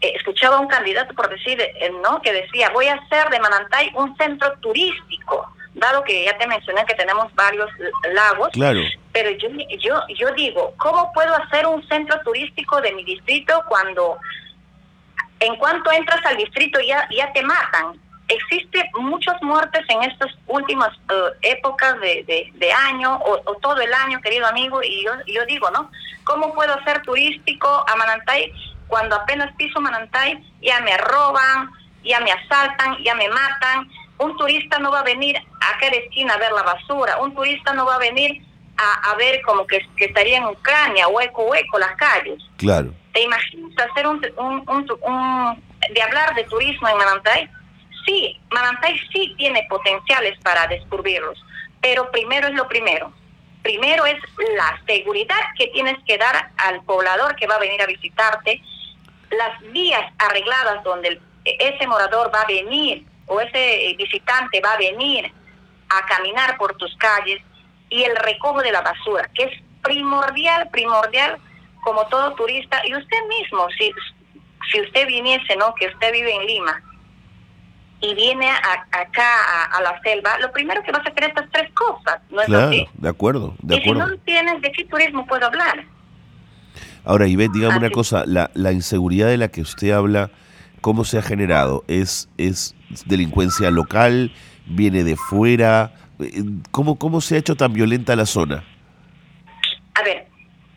eh, 0.00 0.12
escuchaba 0.14 0.60
un 0.60 0.68
candidato 0.68 1.12
por 1.14 1.28
decir, 1.28 1.60
eh, 1.60 1.92
¿no? 2.02 2.22
Que 2.22 2.32
decía, 2.32 2.70
voy 2.70 2.86
a 2.86 2.94
hacer 2.94 3.28
de 3.30 3.40
Manantay 3.40 3.90
un 3.96 4.16
centro 4.16 4.52
turístico, 4.60 5.52
dado 5.74 6.04
que 6.04 6.24
ya 6.24 6.38
te 6.38 6.46
mencioné 6.46 6.84
que 6.86 6.94
tenemos 6.94 7.34
varios 7.34 7.68
lagos. 8.14 8.50
Claro. 8.52 8.80
Pero 9.12 9.30
yo, 9.30 9.48
yo, 9.80 10.00
yo 10.16 10.32
digo, 10.34 10.74
¿cómo 10.76 11.12
puedo 11.12 11.34
hacer 11.34 11.66
un 11.66 11.86
centro 11.88 12.20
turístico 12.20 12.80
de 12.80 12.92
mi 12.92 13.02
distrito 13.02 13.64
cuando 13.68 14.18
en 15.40 15.56
cuanto 15.56 15.90
entras 15.90 16.24
al 16.24 16.36
distrito 16.36 16.78
ya, 16.80 17.08
ya 17.10 17.32
te 17.32 17.42
matan? 17.42 18.00
Existe 18.28 18.90
muchas 19.00 19.40
muertes 19.42 19.82
en 19.88 20.02
estas 20.02 20.32
últimas 20.46 20.90
eh, 21.10 21.54
épocas 21.56 21.98
de, 22.00 22.52
de, 22.54 22.72
año 22.72 23.16
o, 23.16 23.40
o, 23.44 23.54
todo 23.56 23.80
el 23.80 23.92
año, 23.92 24.20
querido 24.20 24.46
amigo, 24.46 24.82
y 24.82 25.04
yo, 25.04 25.12
yo 25.26 25.46
digo, 25.46 25.70
¿no? 25.70 25.90
¿Cómo 26.24 26.54
puedo 26.54 26.74
hacer 26.74 27.00
turístico 27.02 27.84
a 27.88 27.96
Manantay 27.96 28.52
cuando 28.88 29.16
apenas 29.16 29.54
piso 29.56 29.80
Manantay, 29.80 30.42
ya 30.62 30.80
me 30.80 30.96
roban, 30.96 31.70
ya 32.02 32.20
me 32.20 32.32
asaltan, 32.32 32.96
ya 33.04 33.14
me 33.14 33.28
matan. 33.28 33.88
Un 34.18 34.36
turista 34.36 34.78
no 34.78 34.90
va 34.90 35.00
a 35.00 35.04
venir 35.04 35.36
a 35.36 35.78
cada 35.78 35.92
esquina 35.92 36.34
a 36.34 36.38
ver 36.38 36.50
la 36.52 36.62
basura. 36.62 37.18
Un 37.18 37.34
turista 37.34 37.72
no 37.74 37.86
va 37.86 37.96
a 37.96 37.98
venir 37.98 38.42
a, 38.78 39.14
ver 39.16 39.42
como 39.42 39.66
que, 39.66 39.84
estaría 39.96 40.38
en 40.38 40.44
Ucrania, 40.44 41.08
hueco, 41.08 41.46
hueco, 41.46 41.78
las 41.78 41.96
calles. 41.96 42.40
Claro. 42.56 42.94
¿Te 43.12 43.22
imaginas 43.22 43.72
hacer 43.90 44.06
un, 44.06 44.20
de 44.20 46.02
hablar 46.02 46.34
de 46.34 46.44
turismo 46.44 46.88
en 46.88 46.96
Manantay? 46.96 47.50
Sí, 48.08 48.40
Manantay 48.50 48.98
sí 49.12 49.34
tiene 49.36 49.66
potenciales 49.68 50.38
para 50.42 50.66
descubrirlos, 50.66 51.44
pero 51.82 52.10
primero 52.10 52.48
es 52.48 52.54
lo 52.54 52.66
primero. 52.66 53.12
Primero 53.62 54.06
es 54.06 54.16
la 54.56 54.80
seguridad 54.86 55.36
que 55.58 55.66
tienes 55.66 55.98
que 56.06 56.16
dar 56.16 56.50
al 56.56 56.82
poblador 56.84 57.36
que 57.36 57.46
va 57.46 57.56
a 57.56 57.60
venir 57.60 57.82
a 57.82 57.86
visitarte, 57.86 58.62
las 59.30 59.60
vías 59.72 60.10
arregladas 60.18 60.82
donde 60.84 61.20
ese 61.44 61.86
morador 61.86 62.34
va 62.34 62.40
a 62.40 62.46
venir 62.46 63.04
o 63.26 63.42
ese 63.42 63.94
visitante 63.98 64.62
va 64.62 64.72
a 64.72 64.78
venir 64.78 65.30
a 65.90 66.06
caminar 66.06 66.56
por 66.56 66.78
tus 66.78 66.96
calles 66.96 67.42
y 67.90 68.04
el 68.04 68.16
recojo 68.16 68.62
de 68.62 68.72
la 68.72 68.80
basura, 68.80 69.28
que 69.34 69.44
es 69.44 69.62
primordial, 69.82 70.70
primordial 70.70 71.36
como 71.82 72.06
todo 72.06 72.34
turista 72.36 72.80
y 72.86 72.94
usted 72.94 73.26
mismo, 73.28 73.68
si, 73.76 73.92
si 74.72 74.80
usted 74.80 75.06
viniese, 75.06 75.56
¿no? 75.56 75.74
Que 75.74 75.88
usted 75.88 76.10
vive 76.10 76.34
en 76.34 76.46
Lima 76.46 76.82
y 78.00 78.14
viene 78.14 78.48
acá 78.48 79.72
a, 79.72 79.80
la 79.82 80.00
selva, 80.02 80.38
lo 80.38 80.52
primero 80.52 80.82
que 80.82 80.92
vas 80.92 81.04
a 81.06 81.10
hacer 81.10 81.24
estas 81.24 81.50
tres 81.50 81.72
cosas, 81.72 82.20
¿no 82.30 82.40
es 82.40 82.46
claro, 82.46 82.70
de 82.70 83.08
acuerdo, 83.08 83.56
de 83.60 83.76
y 83.76 83.80
si 83.80 83.90
no 83.90 84.16
tienes, 84.18 84.62
¿de 84.62 84.70
qué 84.72 84.84
turismo 84.84 85.26
puedo 85.26 85.46
hablar? 85.46 85.84
Ahora, 87.04 87.26
Ivette, 87.26 87.52
dígame 87.52 87.78
una 87.78 87.90
cosa, 87.90 88.24
la, 88.26 88.50
la 88.54 88.72
inseguridad 88.72 89.28
de 89.28 89.38
la 89.38 89.48
que 89.48 89.62
usted 89.62 89.90
habla, 89.90 90.30
¿cómo 90.80 91.04
se 91.04 91.18
ha 91.18 91.22
generado? 91.22 91.84
¿Es, 91.88 92.28
es 92.36 92.76
delincuencia 93.06 93.70
local? 93.70 94.32
¿Viene 94.66 95.02
de 95.04 95.16
fuera? 95.16 95.92
¿Cómo, 96.70 96.98
¿Cómo 96.98 97.20
se 97.20 97.36
ha 97.36 97.38
hecho 97.38 97.56
tan 97.56 97.72
violenta 97.72 98.14
la 98.14 98.26
zona? 98.26 98.64
A 99.94 100.02
ver, 100.02 100.28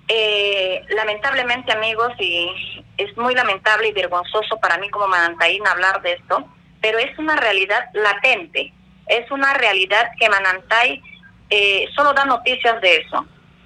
eh, 0.08 0.82
lamentablemente 0.96 1.72
amigos, 1.72 2.14
y 2.20 2.50
es 2.98 3.16
muy 3.18 3.36
lamentable 3.36 3.90
y 3.90 3.94
vergonzoso 3.94 4.58
para 4.60 4.78
mí 4.78 4.90
como 4.90 5.08
Manantaína 5.08 5.72
hablar 5.72 6.02
de 6.02 6.14
esto, 6.14 6.48
pero 6.82 6.98
es 7.00 7.18
una 7.18 7.36
realidad 7.36 7.90
latente, 7.94 8.74
es 9.08 9.30
una 9.32 9.54
realidad 9.54 10.12
que 10.20 10.30
Manantay 10.30 11.02
eh, 11.50 11.88
solo 11.96 12.14
da 12.14 12.26
noticias 12.26 12.82
de 12.82 12.98
eso, 12.98 13.26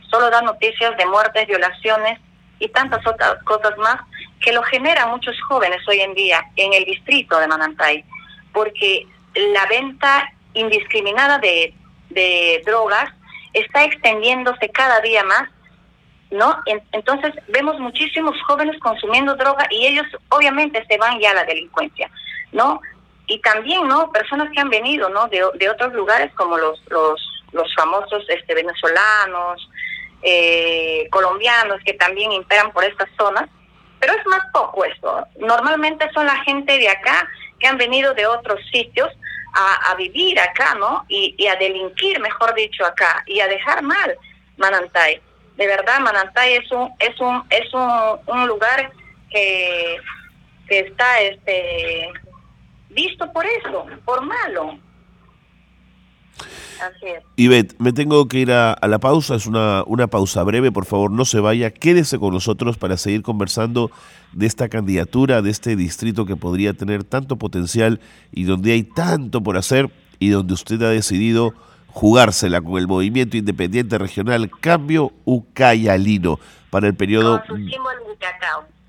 solo 0.09 0.29
da 0.29 0.41
noticias 0.41 0.95
de 0.97 1.05
muertes, 1.05 1.47
violaciones, 1.47 2.19
y 2.59 2.67
tantas 2.69 3.05
otras 3.05 3.41
cosas 3.43 3.77
más 3.77 3.97
que 4.39 4.53
lo 4.53 4.63
generan 4.63 5.09
muchos 5.09 5.35
jóvenes 5.47 5.79
hoy 5.87 5.99
en 6.01 6.13
día 6.13 6.43
en 6.55 6.73
el 6.73 6.85
distrito 6.85 7.37
de 7.39 7.47
Manantay, 7.47 8.03
porque 8.53 9.07
la 9.35 9.65
venta 9.67 10.31
indiscriminada 10.53 11.37
de, 11.39 11.73
de 12.09 12.61
drogas 12.65 13.09
está 13.53 13.83
extendiéndose 13.83 14.69
cada 14.69 15.01
día 15.01 15.23
más, 15.23 15.49
¿no? 16.31 16.57
entonces 16.91 17.33
vemos 17.47 17.79
muchísimos 17.79 18.35
jóvenes 18.43 18.77
consumiendo 18.79 19.35
droga 19.35 19.67
y 19.69 19.87
ellos 19.87 20.05
obviamente 20.29 20.83
se 20.87 20.97
van 20.97 21.19
ya 21.19 21.31
a 21.31 21.35
la 21.35 21.43
delincuencia, 21.45 22.09
¿no? 22.51 22.81
Y 23.27 23.39
también, 23.39 23.87
¿no? 23.87 24.11
Personas 24.11 24.49
que 24.51 24.59
han 24.59 24.69
venido, 24.69 25.09
¿no? 25.09 25.27
De, 25.27 25.43
de 25.55 25.69
otros 25.69 25.93
lugares 25.93 26.31
como 26.35 26.57
los, 26.57 26.79
los, 26.89 27.43
los 27.51 27.73
famosos 27.75 28.23
este, 28.29 28.53
venezolanos, 28.53 29.69
eh, 30.21 31.07
colombianos 31.11 31.79
que 31.85 31.93
también 31.93 32.31
imperan 32.31 32.71
por 32.71 32.83
estas 32.83 33.09
zonas, 33.17 33.49
pero 33.99 34.13
es 34.13 34.25
más 34.27 34.41
poco 34.51 34.85
eso. 34.85 35.27
Normalmente 35.39 36.09
son 36.13 36.25
la 36.25 36.37
gente 36.43 36.77
de 36.77 36.89
acá 36.89 37.27
que 37.59 37.67
han 37.67 37.77
venido 37.77 38.13
de 38.13 38.25
otros 38.27 38.59
sitios 38.71 39.09
a, 39.53 39.95
vivir 39.95 40.37
acá, 40.37 40.75
¿no? 40.75 41.05
Y, 41.07 41.47
a 41.47 41.55
delinquir, 41.55 42.19
mejor 42.19 42.53
dicho, 42.55 42.85
acá, 42.85 43.23
y 43.25 43.39
a 43.39 43.47
dejar 43.47 43.81
mal 43.83 44.17
Manantay. 44.57 45.21
De 45.55 45.67
verdad, 45.67 45.99
Manantay 46.01 46.55
es 46.55 46.69
un 46.71 46.91
es 46.99 47.17
un 47.21 47.43
es 47.49 47.73
un, 47.73 48.19
un 48.25 48.47
lugar 48.47 48.91
que, 49.29 49.97
que 50.67 50.79
está 50.79 51.21
este 51.21 52.11
visto 52.95 53.31
por 53.31 53.45
eso, 53.45 53.85
por 54.03 54.25
malo. 54.25 54.79
Ivette, 57.37 57.75
me 57.79 57.93
tengo 57.93 58.27
que 58.27 58.39
ir 58.39 58.51
a, 58.51 58.77
la 58.87 58.99
pausa, 58.99 59.35
es 59.35 59.45
una, 59.45 59.83
una 59.85 60.07
pausa 60.07 60.43
breve, 60.43 60.71
por 60.71 60.85
favor 60.85 61.11
no 61.11 61.23
se 61.25 61.39
vaya, 61.39 61.71
quédese 61.71 62.19
con 62.19 62.33
nosotros 62.33 62.77
para 62.77 62.97
seguir 62.97 63.21
conversando 63.21 63.91
de 64.33 64.45
esta 64.45 64.67
candidatura, 64.67 65.41
de 65.41 65.51
este 65.51 65.75
distrito 65.75 66.25
que 66.25 66.35
podría 66.35 66.73
tener 66.73 67.03
tanto 67.03 67.37
potencial 67.37 68.01
y 68.31 68.43
donde 68.43 68.73
hay 68.73 68.83
tanto 68.83 69.41
por 69.41 69.57
hacer 69.57 69.89
y 70.19 70.29
donde 70.29 70.53
usted 70.53 70.81
ha 70.81 70.89
decidido 70.89 71.53
jugársela 71.87 72.61
con 72.61 72.77
el 72.77 72.87
movimiento 72.87 73.37
independiente 73.37 73.97
regional 73.97 74.51
Cambio 74.59 75.13
Ucayalino 75.23 76.39
para 76.69 76.87
el 76.87 76.95
periodo... 76.95 77.41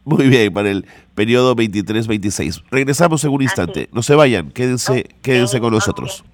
Muy 0.06 0.28
bien, 0.28 0.52
para 0.52 0.70
el 0.70 0.86
periodo 1.16 1.56
23-26. 1.56 2.62
Regresamos 2.70 3.24
en 3.24 3.30
un 3.30 3.42
instante. 3.42 3.88
No 3.92 4.04
se 4.04 4.14
vayan, 4.14 4.52
quédense, 4.52 5.04
quédense 5.20 5.58
con 5.58 5.72
nosotros. 5.72 6.24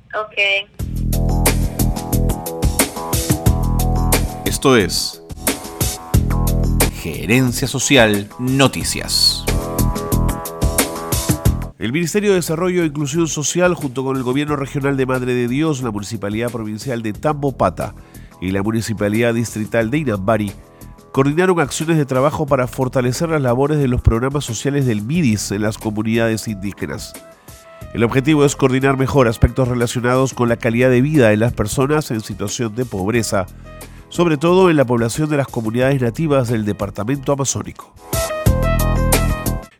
Esto 4.44 4.76
es 4.76 5.22
Gerencia 7.00 7.66
Social 7.66 8.28
Noticias. 8.38 9.42
El 11.78 11.92
Ministerio 11.92 12.30
de 12.30 12.36
Desarrollo 12.36 12.82
e 12.82 12.86
Inclusión 12.86 13.26
Social, 13.26 13.74
junto 13.74 14.04
con 14.04 14.18
el 14.18 14.22
Gobierno 14.22 14.54
Regional 14.54 14.98
de 14.98 15.06
Madre 15.06 15.32
de 15.32 15.48
Dios, 15.48 15.82
la 15.82 15.90
Municipalidad 15.90 16.50
Provincial 16.50 17.00
de 17.00 17.14
Tambopata 17.14 17.94
y 18.38 18.50
la 18.50 18.62
Municipalidad 18.62 19.32
Distrital 19.32 19.90
de 19.90 19.98
Inambari, 19.98 20.52
coordinaron 21.12 21.60
acciones 21.60 21.98
de 21.98 22.06
trabajo 22.06 22.46
para 22.46 22.66
fortalecer 22.66 23.28
las 23.28 23.42
labores 23.42 23.78
de 23.78 23.86
los 23.86 24.00
programas 24.00 24.44
sociales 24.44 24.86
del 24.86 25.02
MIDIS 25.02 25.52
en 25.52 25.60
las 25.60 25.76
comunidades 25.76 26.48
indígenas. 26.48 27.12
El 27.92 28.02
objetivo 28.02 28.46
es 28.46 28.56
coordinar 28.56 28.96
mejor 28.96 29.28
aspectos 29.28 29.68
relacionados 29.68 30.32
con 30.32 30.48
la 30.48 30.56
calidad 30.56 30.88
de 30.88 31.02
vida 31.02 31.28
de 31.28 31.36
las 31.36 31.52
personas 31.52 32.10
en 32.10 32.22
situación 32.22 32.74
de 32.74 32.86
pobreza, 32.86 33.44
sobre 34.08 34.38
todo 34.38 34.70
en 34.70 34.76
la 34.76 34.86
población 34.86 35.28
de 35.28 35.36
las 35.36 35.48
comunidades 35.48 36.00
nativas 36.00 36.48
del 36.48 36.64
departamento 36.64 37.32
amazónico. 37.32 37.94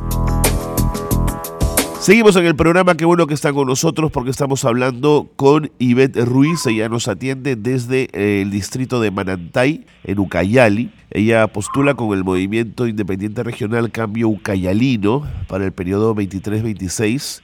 Seguimos 2.00 2.34
en 2.34 2.46
el 2.46 2.56
programa, 2.56 2.96
qué 2.96 3.04
bueno 3.04 3.28
que 3.28 3.34
está 3.34 3.52
con 3.52 3.68
nosotros 3.68 4.10
porque 4.10 4.32
estamos 4.32 4.64
hablando 4.64 5.30
con 5.36 5.70
Ivette 5.78 6.24
Ruiz, 6.24 6.66
ella 6.66 6.88
nos 6.88 7.06
atiende 7.06 7.54
desde 7.54 8.08
eh, 8.12 8.42
el 8.42 8.50
distrito 8.50 9.00
de 9.00 9.12
Manantay, 9.12 9.86
en 10.02 10.18
Ucayali. 10.18 10.90
Ella 11.08 11.46
postula 11.46 11.94
con 11.94 12.18
el 12.18 12.24
movimiento 12.24 12.88
independiente 12.88 13.44
regional 13.44 13.92
Cambio 13.92 14.28
Ucayalino 14.28 15.24
para 15.46 15.66
el 15.66 15.70
periodo 15.70 16.16
23-26. 16.16 17.42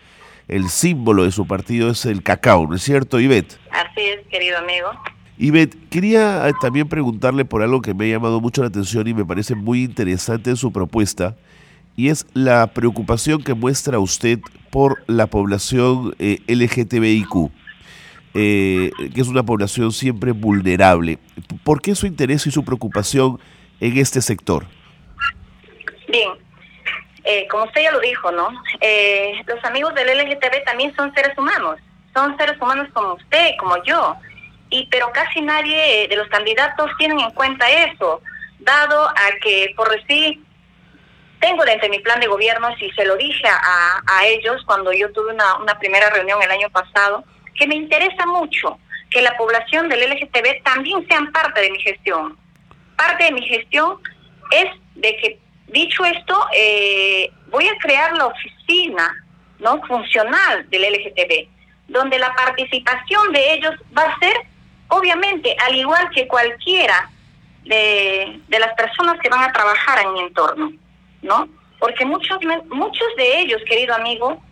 El 0.48 0.68
símbolo 0.68 1.22
de 1.22 1.30
su 1.30 1.46
partido 1.46 1.92
es 1.92 2.04
el 2.04 2.24
cacao, 2.24 2.66
¿no 2.66 2.74
es 2.74 2.82
cierto, 2.82 3.20
Ivette? 3.20 3.56
Así 3.70 4.00
es, 4.00 4.26
querido 4.26 4.58
amigo. 4.58 4.90
Ivette, 5.38 5.76
quería 5.90 6.48
eh, 6.48 6.52
también 6.60 6.88
preguntarle 6.88 7.44
por 7.44 7.62
algo 7.62 7.82
que 7.82 7.92
me 7.92 8.06
ha 8.06 8.08
llamado 8.08 8.40
mucho 8.40 8.62
la 8.62 8.68
atención 8.68 9.06
y 9.06 9.12
me 9.12 9.24
parece 9.24 9.54
muy 9.54 9.84
interesante 9.84 10.50
en 10.50 10.56
su 10.56 10.72
propuesta, 10.72 11.36
y 11.94 12.08
es 12.08 12.26
la 12.32 12.66
preocupación 12.68 13.42
que 13.42 13.54
muestra 13.54 13.98
usted 13.98 14.38
por 14.70 15.02
la 15.06 15.26
población 15.26 16.14
eh, 16.18 16.40
LGTBIQ, 16.46 17.50
eh, 18.34 18.90
que 19.14 19.20
es 19.20 19.28
una 19.28 19.42
población 19.42 19.92
siempre 19.92 20.32
vulnerable. 20.32 21.18
¿Por 21.64 21.82
qué 21.82 21.94
su 21.94 22.06
interés 22.06 22.46
y 22.46 22.50
su 22.50 22.64
preocupación 22.64 23.38
en 23.80 23.96
este 23.98 24.22
sector? 24.22 24.66
Bien, 26.08 26.30
como 27.50 27.64
usted 27.64 27.82
ya 27.82 27.92
lo 27.92 28.00
dijo, 28.00 28.30
¿no? 28.32 28.48
los 29.46 29.64
amigos 29.64 29.94
del 29.94 30.06
LGTB 30.06 30.64
también 30.64 30.94
son 30.96 31.12
seres 31.12 31.36
humanos, 31.36 31.78
son 32.14 32.36
seres 32.38 32.60
humanos 32.60 32.88
como 32.94 33.14
usted, 33.14 33.50
como 33.58 33.82
yo 33.84 34.16
y 34.70 34.88
pero 34.90 35.10
casi 35.12 35.40
nadie 35.40 36.08
de 36.08 36.16
los 36.16 36.28
candidatos 36.28 36.90
tienen 36.98 37.20
en 37.20 37.30
cuenta 37.30 37.70
eso, 37.70 38.20
dado 38.58 39.08
a 39.08 39.30
que 39.42 39.72
por 39.76 39.90
decir 39.90 40.40
tengo 41.40 41.64
dentro 41.64 41.88
de 41.88 41.96
mi 41.96 42.02
plan 42.02 42.18
de 42.18 42.26
gobierno, 42.26 42.74
si 42.76 42.90
se 42.92 43.04
lo 43.04 43.16
dije 43.16 43.46
a, 43.46 44.02
a 44.06 44.26
ellos 44.26 44.62
cuando 44.66 44.92
yo 44.92 45.12
tuve 45.12 45.32
una, 45.32 45.56
una 45.56 45.78
primera 45.78 46.10
reunión 46.10 46.42
el 46.42 46.50
año 46.50 46.70
pasado, 46.70 47.24
que 47.54 47.66
me 47.66 47.74
interesa 47.74 48.26
mucho 48.26 48.78
que 49.10 49.22
la 49.22 49.36
población 49.36 49.88
del 49.88 50.10
LGTB 50.10 50.62
también 50.62 51.06
sean 51.08 51.30
parte 51.32 51.60
de 51.60 51.70
mi 51.70 51.80
gestión. 51.80 52.36
Parte 52.96 53.24
de 53.24 53.32
mi 53.32 53.42
gestión 53.46 53.98
es 54.50 54.66
de 54.94 55.16
que, 55.16 55.38
dicho 55.68 56.04
esto, 56.04 56.46
eh, 56.54 57.30
voy 57.48 57.68
a 57.68 57.78
crear 57.78 58.12
la 58.16 58.26
oficina 58.26 59.24
no 59.58 59.80
funcional 59.86 60.68
del 60.70 60.82
LGTB, 60.92 61.48
donde 61.88 62.18
la 62.18 62.34
participación 62.34 63.32
de 63.32 63.54
ellos 63.54 63.74
va 63.96 64.02
a 64.02 64.18
ser 64.18 64.36
obviamente, 64.88 65.56
al 65.66 65.74
igual 65.74 66.08
que 66.10 66.26
cualquiera 66.28 67.10
de, 67.64 68.40
las 68.48 68.72
personas 68.74 69.18
que 69.20 69.28
van 69.28 69.42
a 69.42 69.52
trabajar 69.52 70.00
en 70.00 70.12
mi 70.12 70.20
entorno, 70.20 70.72
¿no? 71.22 71.48
Porque 71.78 72.04
muchos, 72.04 72.38
muchos 72.68 73.08
de 73.16 73.40
ellos, 73.40 73.60
querido 73.66 73.94
amigo, 73.94 74.42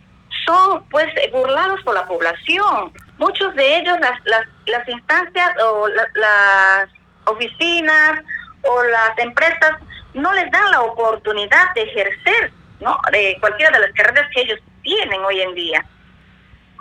son 0.45 0.83
pues 0.89 1.07
burlados 1.31 1.81
por 1.83 1.95
la 1.95 2.05
población. 2.05 2.91
Muchos 3.17 3.55
de 3.55 3.77
ellos, 3.77 3.97
las, 3.99 4.19
las, 4.25 4.45
las 4.67 4.87
instancias 4.87 5.55
o 5.63 5.87
las 5.87 6.89
oficinas 7.25 8.21
o 8.61 8.83
las 8.83 9.17
empresas 9.17 9.71
no 10.13 10.31
les 10.33 10.49
dan 10.51 10.71
la 10.71 10.81
oportunidad 10.81 11.73
de 11.73 11.83
ejercer, 11.83 12.51
¿no? 12.79 12.99
De 13.11 13.37
cualquiera 13.39 13.71
de 13.71 13.87
las 13.87 13.91
carreras 13.93 14.29
que 14.33 14.41
ellos 14.41 14.59
tienen 14.83 15.23
hoy 15.23 15.41
en 15.41 15.55
día. 15.55 15.85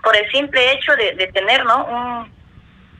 Por 0.03 0.14
el 0.17 0.31
simple 0.31 0.73
hecho 0.73 0.95
de, 0.97 1.14
de 1.14 1.29
tener, 1.29 1.64
¿no? 1.64 1.87
Un, 1.87 2.34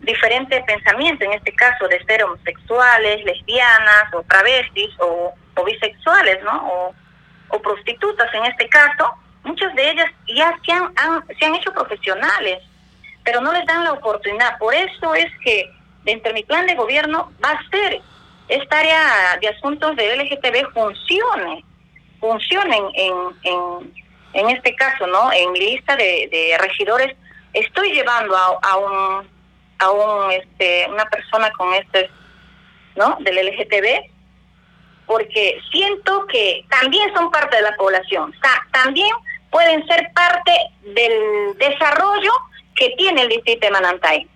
diferente 0.05 0.62
pensamiento, 0.67 1.25
en 1.25 1.33
este 1.33 1.53
caso 1.55 1.88
de 1.88 2.03
ser 2.05 2.25
homosexuales, 2.25 3.25
lesbianas 3.25 4.12
o 4.12 4.23
travestis 4.25 4.90
o, 4.99 5.35
bisexuales, 5.64 6.43
¿no? 6.43 6.93
O, 7.49 7.61
prostitutas 7.62 8.35
en 8.35 8.45
este 8.47 8.69
caso, 8.69 9.09
muchas 9.45 9.73
de 9.77 9.90
ellas 9.90 10.11
ya 10.27 10.59
se 10.67 10.73
han, 10.73 10.93
se 11.38 11.45
han 11.45 11.55
hecho 11.55 11.73
profesionales, 11.73 12.59
pero 13.23 13.40
no 13.40 13.53
les 13.53 13.64
dan 13.64 13.85
la 13.85 13.93
oportunidad. 13.93 14.59
Por 14.59 14.75
eso 14.75 15.14
es 15.14 15.31
que 15.45 15.71
dentro 16.03 16.31
de 16.31 16.35
mi 16.35 16.43
plan 16.43 16.67
de 16.67 16.75
gobierno 16.75 17.33
va 17.43 17.51
a 17.51 17.71
ser 17.71 18.01
esta 18.49 18.79
área 18.81 19.38
de 19.40 19.49
asuntos 19.49 19.95
de 19.95 20.17
LGTB 20.17 20.73
funcione, 20.73 21.64
funcione 22.19 22.77
en, 22.77 23.14
en, 23.45 23.95
en, 24.33 24.51
este 24.51 24.75
caso, 24.75 25.07
¿no? 25.07 25.33
En 25.33 25.53
mi 25.53 25.61
lista 25.61 25.95
de, 25.95 26.29
de 26.33 26.59
regidores 26.59 27.17
estoy 27.53 27.93
llevando 27.93 28.37
a, 28.37 28.59
a 28.62 28.77
un 28.77 29.34
a 29.79 29.91
un, 29.91 30.33
este, 30.33 30.87
una 30.91 31.05
persona 31.07 31.51
con 31.53 31.75
este, 31.75 32.11
¿no? 32.97 33.17
Del 33.21 33.37
LGTB, 33.37 34.11
porque 35.07 35.59
siento 35.71 36.27
que 36.27 36.65
también 36.71 37.13
son 37.15 37.31
parte 37.31 37.57
de 37.57 37.63
la 37.63 37.77
población, 37.77 38.35
también 38.73 39.11
pueden 39.51 39.87
ser 39.87 40.11
parte 40.15 40.53
del 40.95 41.57
desarrollo 41.59 42.31
que 42.75 42.95
tiene 42.97 43.23
el 43.23 43.29
distrito 43.29 43.67
de 43.67 43.71
Manantay. 43.71 44.29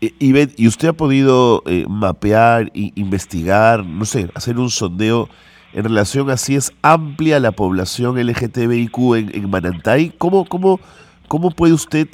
Y, 0.00 0.10
y 0.18 0.66
usted 0.66 0.88
ha 0.88 0.92
podido 0.92 1.62
eh, 1.64 1.84
mapear 1.88 2.70
investigar, 2.74 3.84
no 3.84 4.04
sé, 4.04 4.28
hacer 4.34 4.58
un 4.58 4.68
sondeo 4.68 5.28
en 5.72 5.84
relación 5.84 6.28
a 6.30 6.36
si 6.36 6.56
es 6.56 6.72
amplia 6.82 7.40
la 7.40 7.52
población 7.52 8.18
LGTBIQ 8.18 8.98
en, 9.16 9.30
en 9.34 9.50
Manantay. 9.50 10.10
¿Cómo, 10.18 10.44
cómo, 10.44 10.80
cómo 11.28 11.50
puede 11.50 11.72
usted, 11.72 12.08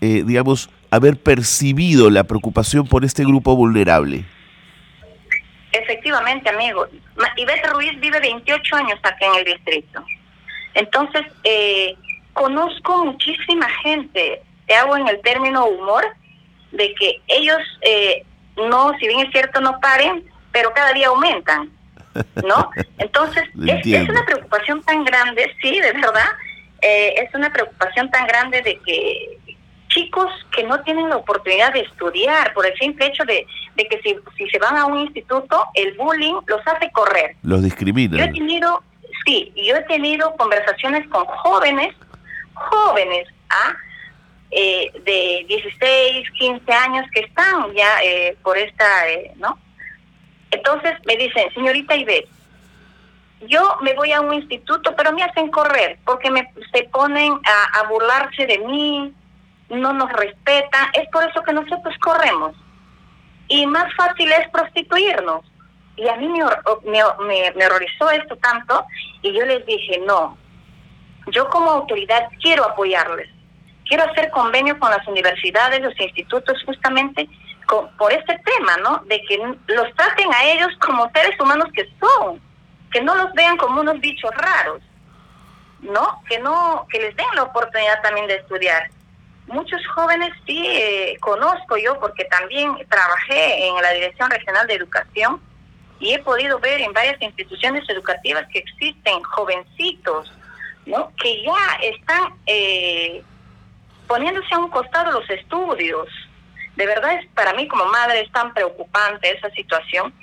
eh, 0.00 0.22
digamos, 0.26 0.70
haber 0.90 1.16
percibido 1.16 2.10
la 2.10 2.24
preocupación 2.24 2.86
por 2.86 3.04
este 3.04 3.24
grupo 3.24 3.54
vulnerable? 3.56 4.24
Efectivamente, 5.72 6.48
amigo. 6.50 6.86
Ivette 7.36 7.66
Ruiz 7.68 7.98
vive 8.00 8.20
28 8.20 8.76
años 8.76 8.98
aquí 9.02 9.24
en 9.24 9.34
el 9.36 9.44
distrito. 9.44 10.04
Entonces, 10.74 11.22
eh, 11.44 11.94
conozco 12.32 13.04
muchísima 13.04 13.68
gente, 13.82 14.42
te 14.66 14.74
hago 14.74 14.96
en 14.96 15.08
el 15.08 15.20
término 15.20 15.66
humor, 15.66 16.04
de 16.72 16.94
que 16.94 17.20
ellos 17.28 17.58
eh, 17.82 18.24
no, 18.68 18.92
si 18.98 19.06
bien 19.06 19.20
es 19.20 19.32
cierto, 19.32 19.60
no 19.60 19.78
paren, 19.80 20.24
pero 20.52 20.72
cada 20.72 20.92
día 20.92 21.08
aumentan, 21.08 21.70
¿no? 22.46 22.70
Entonces, 22.98 23.44
es, 23.66 24.08
una 24.08 24.24
preocupación 24.24 24.82
tan 24.82 25.04
grande, 25.04 25.50
sí, 25.62 25.80
de 25.80 25.92
verdad, 25.92 26.30
eh, 26.82 27.14
es 27.16 27.34
una 27.34 27.52
preocupación 27.52 28.10
tan 28.10 28.26
grande 28.26 28.62
de 28.62 28.78
que 28.80 29.38
chicos 29.90 30.30
que 30.52 30.62
no 30.64 30.80
tienen 30.82 31.08
la 31.10 31.16
oportunidad 31.16 31.72
de 31.72 31.80
estudiar 31.80 32.52
por 32.54 32.64
el 32.64 32.76
simple 32.78 33.06
hecho 33.06 33.24
de, 33.24 33.46
que 33.76 34.00
si, 34.02 34.16
si, 34.36 34.48
se 34.48 34.58
van 34.58 34.76
a 34.76 34.86
un 34.86 35.00
instituto, 35.00 35.64
el 35.74 35.94
bullying 35.96 36.34
los 36.46 36.66
hace 36.66 36.90
correr. 36.92 37.36
Los 37.42 37.62
discrimina. 37.62 38.16
Yo 38.16 38.24
he 38.24 38.32
tenido, 38.32 38.82
sí, 39.26 39.52
yo 39.56 39.76
he 39.76 39.82
tenido 39.82 40.34
conversaciones 40.36 41.06
con 41.08 41.24
jóvenes, 41.26 41.94
jóvenes, 42.54 43.28
¿ah? 43.50 43.76
Eh, 44.52 44.90
de 45.04 45.44
16, 45.46 46.28
15 46.32 46.72
años 46.72 47.06
que 47.14 47.20
están 47.20 47.72
ya 47.72 48.02
eh, 48.02 48.36
por 48.42 48.58
esta, 48.58 49.08
eh, 49.08 49.32
¿no? 49.36 49.58
Entonces 50.50 50.94
me 51.06 51.16
dicen, 51.16 51.52
señorita 51.54 51.94
Ibe, 51.94 52.26
yo 53.46 53.76
me 53.80 53.94
voy 53.94 54.12
a 54.12 54.20
un 54.20 54.34
instituto, 54.34 54.94
pero 54.96 55.12
me 55.12 55.22
hacen 55.22 55.50
correr 55.50 55.98
porque 56.04 56.30
me 56.32 56.52
se 56.72 56.82
ponen 56.84 57.32
a, 57.32 57.78
a 57.78 57.88
burlarse 57.88 58.44
de 58.46 58.58
mí, 58.58 59.14
no 59.70 59.92
nos 59.92 60.12
respetan, 60.12 60.88
es 60.94 61.08
por 61.10 61.24
eso 61.28 61.42
que 61.42 61.52
nosotros 61.52 61.94
corremos. 62.00 62.54
Y 63.48 63.66
más 63.66 63.92
fácil 63.94 64.30
es 64.32 64.48
prostituirnos. 64.50 65.44
Y 65.96 66.08
a 66.08 66.16
mí 66.16 66.28
me, 66.28 66.44
me, 66.84 67.52
me, 67.52 67.66
horrorizó 67.66 68.10
esto 68.10 68.36
tanto 68.36 68.84
y 69.22 69.32
yo 69.32 69.44
les 69.44 69.64
dije, 69.66 70.00
no, 70.06 70.36
yo 71.26 71.48
como 71.50 71.70
autoridad 71.70 72.28
quiero 72.40 72.64
apoyarles, 72.64 73.28
quiero 73.86 74.04
hacer 74.04 74.30
convenio 74.30 74.78
con 74.78 74.90
las 74.90 75.06
universidades, 75.06 75.82
los 75.82 75.98
institutos 76.00 76.62
justamente 76.64 77.28
por 77.98 78.12
este 78.12 78.40
tema, 78.44 78.76
¿no? 78.78 78.98
De 79.06 79.20
que 79.22 79.36
los 79.36 79.94
traten 79.94 80.32
a 80.32 80.44
ellos 80.44 80.68
como 80.80 81.10
seres 81.12 81.38
humanos 81.38 81.68
que 81.74 81.88
son, 82.00 82.40
que 82.90 83.02
no 83.02 83.14
los 83.14 83.32
vean 83.34 83.56
como 83.58 83.80
unos 83.80 84.00
bichos 84.00 84.30
raros, 84.34 84.82
¿no? 85.80 86.22
Que 86.28 86.38
no, 86.38 86.86
que 86.90 86.98
les 86.98 87.14
den 87.14 87.26
la 87.34 87.44
oportunidad 87.44 88.00
también 88.02 88.26
de 88.26 88.36
estudiar 88.36 88.90
muchos 89.50 89.80
jóvenes 89.88 90.30
sí 90.46 90.64
eh, 90.66 91.16
conozco 91.20 91.76
yo 91.76 91.98
porque 92.00 92.24
también 92.24 92.76
trabajé 92.88 93.68
en 93.68 93.82
la 93.82 93.90
Dirección 93.92 94.30
Regional 94.30 94.66
de 94.66 94.74
Educación 94.74 95.40
y 95.98 96.14
he 96.14 96.18
podido 96.20 96.58
ver 96.58 96.80
en 96.80 96.92
varias 96.92 97.20
instituciones 97.20 97.88
educativas 97.88 98.46
que 98.52 98.60
existen 98.60 99.22
jovencitos, 99.22 100.32
¿no? 100.86 101.12
Que 101.16 101.42
ya 101.44 101.78
están 101.82 102.34
eh, 102.46 103.22
poniéndose 104.06 104.54
a 104.54 104.58
un 104.58 104.70
costado 104.70 105.12
los 105.12 105.28
estudios. 105.28 106.08
De 106.76 106.86
verdad 106.86 107.14
es 107.14 107.26
para 107.34 107.52
mí 107.52 107.68
como 107.68 107.84
madre 107.86 108.20
es 108.20 108.32
tan 108.32 108.54
preocupante 108.54 109.30
esa 109.30 109.50
situación 109.50 110.14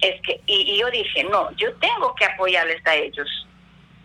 es 0.00 0.20
que 0.22 0.40
y, 0.46 0.74
y 0.74 0.78
yo 0.78 0.90
dije 0.90 1.24
no, 1.24 1.50
yo 1.56 1.74
tengo 1.76 2.14
que 2.14 2.26
apoyarles 2.26 2.86
a 2.86 2.94
ellos 2.94 3.46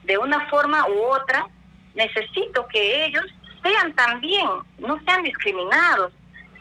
de 0.04 0.18
una 0.18 0.50
forma 0.50 0.88
u 0.88 1.04
otra. 1.04 1.48
Necesito 1.94 2.68
que 2.68 3.06
ellos 3.06 3.26
sean 3.64 3.94
también, 3.94 4.48
no 4.80 5.00
sean 5.06 5.24
discriminados, 5.24 6.12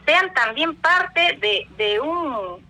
sean 0.05 0.33
también 0.33 0.75
parte 0.75 1.37
de, 1.39 1.67
de 1.77 1.99
un 1.99 2.65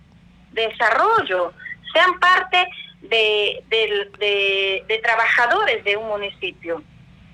desarrollo, 0.51 1.53
sean 1.93 2.19
parte 2.19 2.67
de, 3.01 3.63
de, 3.69 4.99
trabajadores 5.03 5.83
de 5.83 5.97
un 5.97 6.07
municipio. 6.07 6.83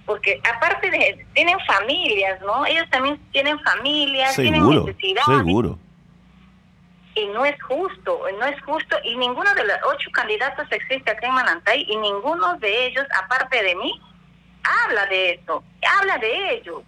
Porque 0.06 0.40
aparte 0.56 0.90
de, 0.90 1.26
tienen 1.34 1.58
familias, 1.68 2.40
¿no? 2.42 2.66
Ellos 2.66 2.90
también 2.90 3.20
tienen 3.32 3.60
familias, 3.60 4.36
tienen 4.36 4.68
necesidades. 4.68 5.38
Seguro. 5.38 5.78
Y 7.16 7.26
no 7.28 7.46
es 7.46 7.62
justo, 7.64 8.22
no 8.40 8.46
es 8.46 8.62
justo. 8.62 8.96
Y 9.04 9.18
ninguno 9.18 9.54
de 9.56 9.66
los 9.66 9.78
ocho 9.92 10.10
candidatos 10.12 10.68
existe 10.72 11.12
acá 11.12 11.28
en 11.28 11.34
Manantay 11.34 11.86
y 11.90 11.98
ninguno 11.98 12.58
de 12.60 12.86
ellos, 12.86 13.06
aparte 13.22 13.62
de 13.62 13.76
mí, 13.76 14.00
habla 14.64 15.06
de 15.08 15.32
eso, 15.32 15.64
habla 16.00 16.18
de 16.18 16.56
ello, 16.56 16.84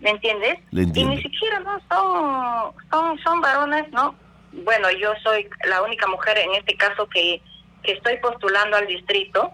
¿me 0.00 0.10
entiendes? 0.10 0.58
Y 0.72 1.04
ni 1.04 1.22
siquiera 1.22 1.60
no 1.60 1.80
son, 1.88 2.72
son, 2.90 3.18
son 3.18 3.40
varones, 3.40 3.90
¿no? 3.92 4.14
Bueno, 4.52 4.90
yo 4.90 5.12
soy 5.22 5.48
la 5.68 5.82
única 5.82 6.06
mujer 6.06 6.38
en 6.38 6.54
este 6.54 6.76
caso 6.76 7.08
que, 7.08 7.40
que 7.82 7.92
estoy 7.92 8.16
postulando 8.18 8.76
al 8.76 8.86
distrito 8.86 9.52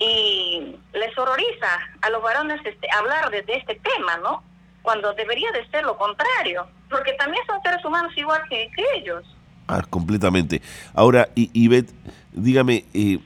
y 0.00 0.76
les 0.94 1.18
horroriza 1.18 1.68
a 2.00 2.10
los 2.10 2.22
varones 2.22 2.60
este, 2.64 2.88
hablar 2.98 3.30
de, 3.30 3.44
este 3.46 3.74
tema, 3.74 4.16
¿no? 4.18 4.42
Cuando 4.82 5.12
debería 5.12 5.52
de 5.52 5.68
ser 5.68 5.84
lo 5.84 5.96
contrario, 5.98 6.66
porque 6.88 7.12
también 7.14 7.42
son 7.46 7.60
seres 7.62 7.84
humanos 7.84 8.12
igual 8.16 8.40
que, 8.48 8.70
ellos. 8.96 9.24
Ah, 9.68 9.82
completamente. 9.88 10.62
Ahora, 10.94 11.28
y, 11.34 11.50
Ivette, 11.52 11.92
dígame, 12.32 12.86
eh, 12.94 13.18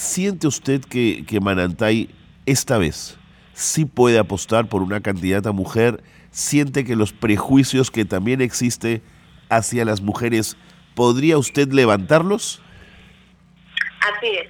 ¿siente 0.00 0.46
usted 0.46 0.82
que, 0.82 1.24
que 1.26 1.40
Manantay 1.40 2.08
esta 2.46 2.78
vez 2.78 3.18
sí 3.52 3.84
puede 3.84 4.18
apostar 4.18 4.66
por 4.66 4.82
una 4.82 5.02
candidata 5.02 5.52
mujer? 5.52 6.02
¿Siente 6.30 6.84
que 6.84 6.96
los 6.96 7.12
prejuicios 7.12 7.90
que 7.90 8.06
también 8.06 8.40
existe 8.40 9.02
hacia 9.50 9.84
las 9.84 10.00
mujeres, 10.00 10.56
podría 10.94 11.36
usted 11.36 11.68
levantarlos? 11.72 12.62
Así 14.00 14.28
es, 14.28 14.48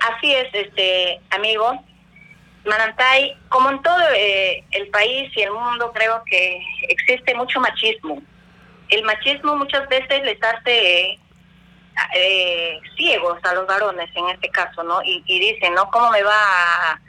así 0.00 0.34
es, 0.34 0.48
este 0.52 1.18
amigo. 1.30 1.82
Manantay, 2.66 3.36
como 3.48 3.70
en 3.70 3.80
todo 3.82 3.98
eh, 4.14 4.64
el 4.72 4.88
país 4.88 5.30
y 5.34 5.40
el 5.42 5.52
mundo, 5.52 5.92
creo 5.94 6.22
que 6.26 6.60
existe 6.88 7.34
mucho 7.34 7.58
machismo. 7.58 8.22
El 8.90 9.02
machismo 9.04 9.56
muchas 9.56 9.88
veces 9.88 10.22
les 10.24 10.42
hace 10.42 11.18
eh, 12.14 12.80
ciegos 12.96 13.38
a 13.44 13.54
los 13.54 13.66
varones 13.66 14.08
en 14.14 14.28
este 14.28 14.48
caso, 14.50 14.82
¿no? 14.82 15.02
Y, 15.02 15.22
dicen, 15.26 15.74
¿no? 15.74 15.90
¿Cómo 15.90 16.10
me 16.10 16.22
va 16.22 17.00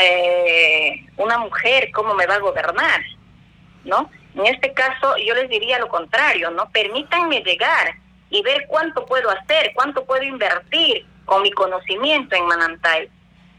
eh, 0.00 1.06
una 1.16 1.38
mujer 1.38 1.90
cómo 1.92 2.14
me 2.14 2.26
va 2.26 2.34
a 2.34 2.40
gobernar, 2.40 3.00
¿no? 3.84 4.10
En 4.34 4.46
este 4.46 4.72
caso 4.72 5.16
yo 5.18 5.34
les 5.34 5.48
diría 5.48 5.78
lo 5.78 5.88
contrario, 5.88 6.50
¿no? 6.50 6.70
Permítanme 6.70 7.40
llegar 7.40 7.94
y 8.30 8.42
ver 8.42 8.66
cuánto 8.66 9.06
puedo 9.06 9.30
hacer, 9.30 9.72
cuánto 9.74 10.04
puedo 10.04 10.22
invertir 10.22 11.06
con 11.24 11.42
mi 11.42 11.52
conocimiento 11.52 12.34
en 12.34 12.46
Manantay. 12.46 13.08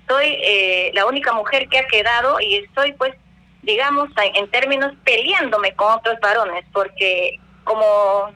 Soy 0.08 0.38
eh, 0.43 0.91
la 0.93 1.06
única 1.06 1.32
mujer 1.34 1.69
que 1.69 1.80
ha 1.80 1.88
quedado 1.88 2.39
y 2.39 2.56
estoy 2.56 2.93
pues, 2.93 3.15
digamos, 3.62 4.10
en 4.36 4.49
términos 4.51 4.93
peleándome 5.04 5.73
con 5.75 5.93
otros 5.93 6.19
varones, 6.19 6.65
porque 6.73 7.39
como 7.63 8.32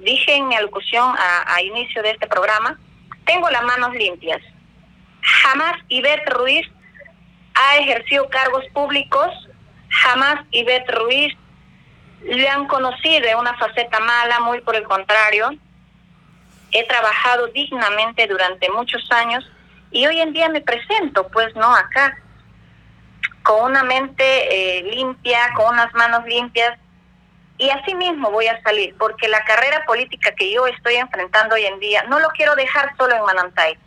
dije 0.00 0.34
en 0.34 0.48
mi 0.48 0.56
alocución 0.56 1.14
a, 1.18 1.62
inicio 1.62 2.02
de 2.02 2.10
este 2.10 2.26
programa, 2.26 2.78
tengo 3.24 3.48
las 3.50 3.62
manos 3.62 3.94
limpias. 3.94 4.40
Jamás 5.22 5.74
Ivette 5.88 6.28
Ruiz 6.30 6.66
ha 7.54 7.76
ejercido 7.76 8.28
cargos 8.28 8.64
públicos, 8.72 9.30
jamás 9.88 10.40
Ivette 10.50 10.90
Ruiz 10.92 11.36
le 12.22 12.48
han 12.48 12.66
conocido 12.66 13.26
en 13.26 13.38
una 13.38 13.56
faceta 13.56 14.00
mala, 14.00 14.40
muy 14.40 14.60
por 14.60 14.76
el 14.76 14.84
contrario. 14.84 15.50
He 16.72 16.86
trabajado 16.86 17.48
dignamente 17.48 18.26
durante 18.26 18.70
muchos 18.70 19.10
años 19.10 19.44
y 19.90 20.06
hoy 20.06 20.20
en 20.20 20.32
día 20.32 20.48
me 20.48 20.60
presento, 20.60 21.28
pues 21.28 21.54
no, 21.56 21.74
acá, 21.74 22.16
con 23.42 23.70
una 23.70 23.82
mente 23.82 24.24
eh, 24.24 24.82
limpia, 24.82 25.52
con 25.56 25.74
unas 25.74 25.92
manos 25.94 26.24
limpias, 26.26 26.78
y 27.60 27.70
así 27.70 27.94
mismo 27.94 28.30
voy 28.30 28.48
a 28.48 28.60
salir, 28.62 28.96
porque 28.98 29.28
la 29.28 29.44
carrera 29.44 29.84
política 29.86 30.32
que 30.32 30.50
yo 30.52 30.66
estoy 30.66 30.96
enfrentando 30.96 31.54
hoy 31.54 31.66
en 31.66 31.78
día 31.78 32.02
no 32.04 32.18
lo 32.18 32.28
quiero 32.30 32.56
dejar 32.56 32.96
solo 32.96 33.14
en 33.14 33.22
Manantay 33.22 33.78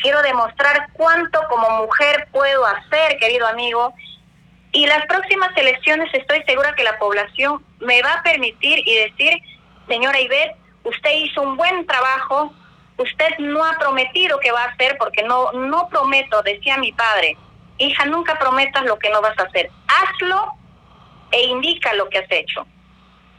quiero 0.00 0.22
demostrar 0.22 0.88
cuánto 0.92 1.40
como 1.48 1.84
mujer 1.84 2.28
puedo 2.32 2.66
hacer, 2.66 3.18
querido 3.18 3.46
amigo. 3.46 3.94
Y 4.72 4.86
las 4.86 5.04
próximas 5.06 5.56
elecciones 5.56 6.12
estoy 6.12 6.42
segura 6.44 6.74
que 6.74 6.84
la 6.84 6.98
población 6.98 7.64
me 7.80 8.02
va 8.02 8.14
a 8.14 8.22
permitir 8.22 8.82
y 8.86 8.96
decir, 8.96 9.38
señora 9.88 10.20
Ivette, 10.20 10.56
usted 10.84 11.10
hizo 11.12 11.42
un 11.42 11.56
buen 11.56 11.86
trabajo, 11.86 12.52
usted 12.96 13.38
no 13.38 13.64
ha 13.64 13.78
prometido 13.78 14.38
que 14.38 14.52
va 14.52 14.64
a 14.64 14.68
hacer, 14.68 14.96
porque 14.98 15.22
no, 15.22 15.52
no 15.52 15.88
prometo, 15.88 16.42
decía 16.42 16.76
mi 16.76 16.92
padre, 16.92 17.36
hija, 17.78 18.06
nunca 18.06 18.38
prometas 18.38 18.84
lo 18.84 18.98
que 18.98 19.10
no 19.10 19.20
vas 19.20 19.38
a 19.38 19.42
hacer, 19.42 19.70
hazlo 19.88 20.54
e 21.32 21.46
indica 21.46 21.92
lo 21.94 22.08
que 22.08 22.18
has 22.18 22.30
hecho. 22.30 22.66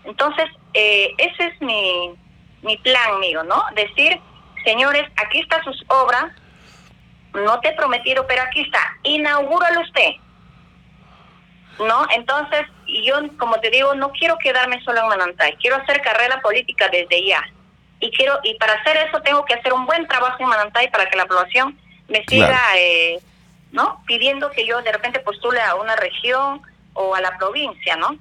Entonces, 0.04 0.46
eh, 0.74 1.14
ese 1.18 1.46
es 1.48 1.62
mi, 1.62 2.16
mi 2.62 2.78
plan 2.78 3.20
mío, 3.20 3.44
¿no? 3.44 3.64
Decir, 3.76 4.20
señores, 4.64 5.08
aquí 5.18 5.40
está 5.40 5.64
sus 5.64 5.84
obras, 5.88 6.26
no 7.34 7.60
te 7.60 7.70
he 7.70 7.74
prometido, 7.74 8.26
pero 8.28 8.44
aquí 8.44 8.62
está, 8.62 8.80
inaugúralo 9.04 9.82
usted. 9.82 10.12
¿No? 11.80 12.06
Entonces, 12.12 12.68
yo, 13.06 13.16
como 13.38 13.60
te 13.60 13.72
digo, 13.72 13.96
no 13.96 14.12
quiero 14.12 14.38
quedarme 14.38 14.84
solo 14.84 15.02
en 15.02 15.08
Manantay, 15.08 15.56
quiero 15.56 15.78
hacer 15.78 16.02
carrera 16.02 16.40
política 16.42 16.90
desde 16.90 17.26
ya. 17.26 17.44
Y 18.00 18.12
quiero 18.12 18.40
y 18.44 18.56
para 18.56 18.74
hacer 18.74 18.98
eso 18.98 19.22
tengo 19.22 19.46
que 19.46 19.54
hacer 19.54 19.74
un 19.74 19.86
buen 19.86 20.08
trabajo 20.08 20.38
en 20.40 20.50
Manantay 20.50 20.92
para 20.92 21.08
que 21.08 21.18
la 21.18 21.26
población 21.26 21.80
me 22.08 22.24
siga, 22.26 22.60
eh, 22.76 23.20
¿no? 23.72 24.04
Pidiendo 24.06 24.52
que 24.52 24.66
yo 24.66 24.82
de 24.82 24.92
repente 24.92 25.20
postule 25.22 25.62
a 25.62 25.76
una 25.76 25.96
región 25.96 26.62
o 26.94 27.16
a 27.16 27.22
la 27.22 27.38
provincia, 27.38 27.96
¿no? 27.96 28.18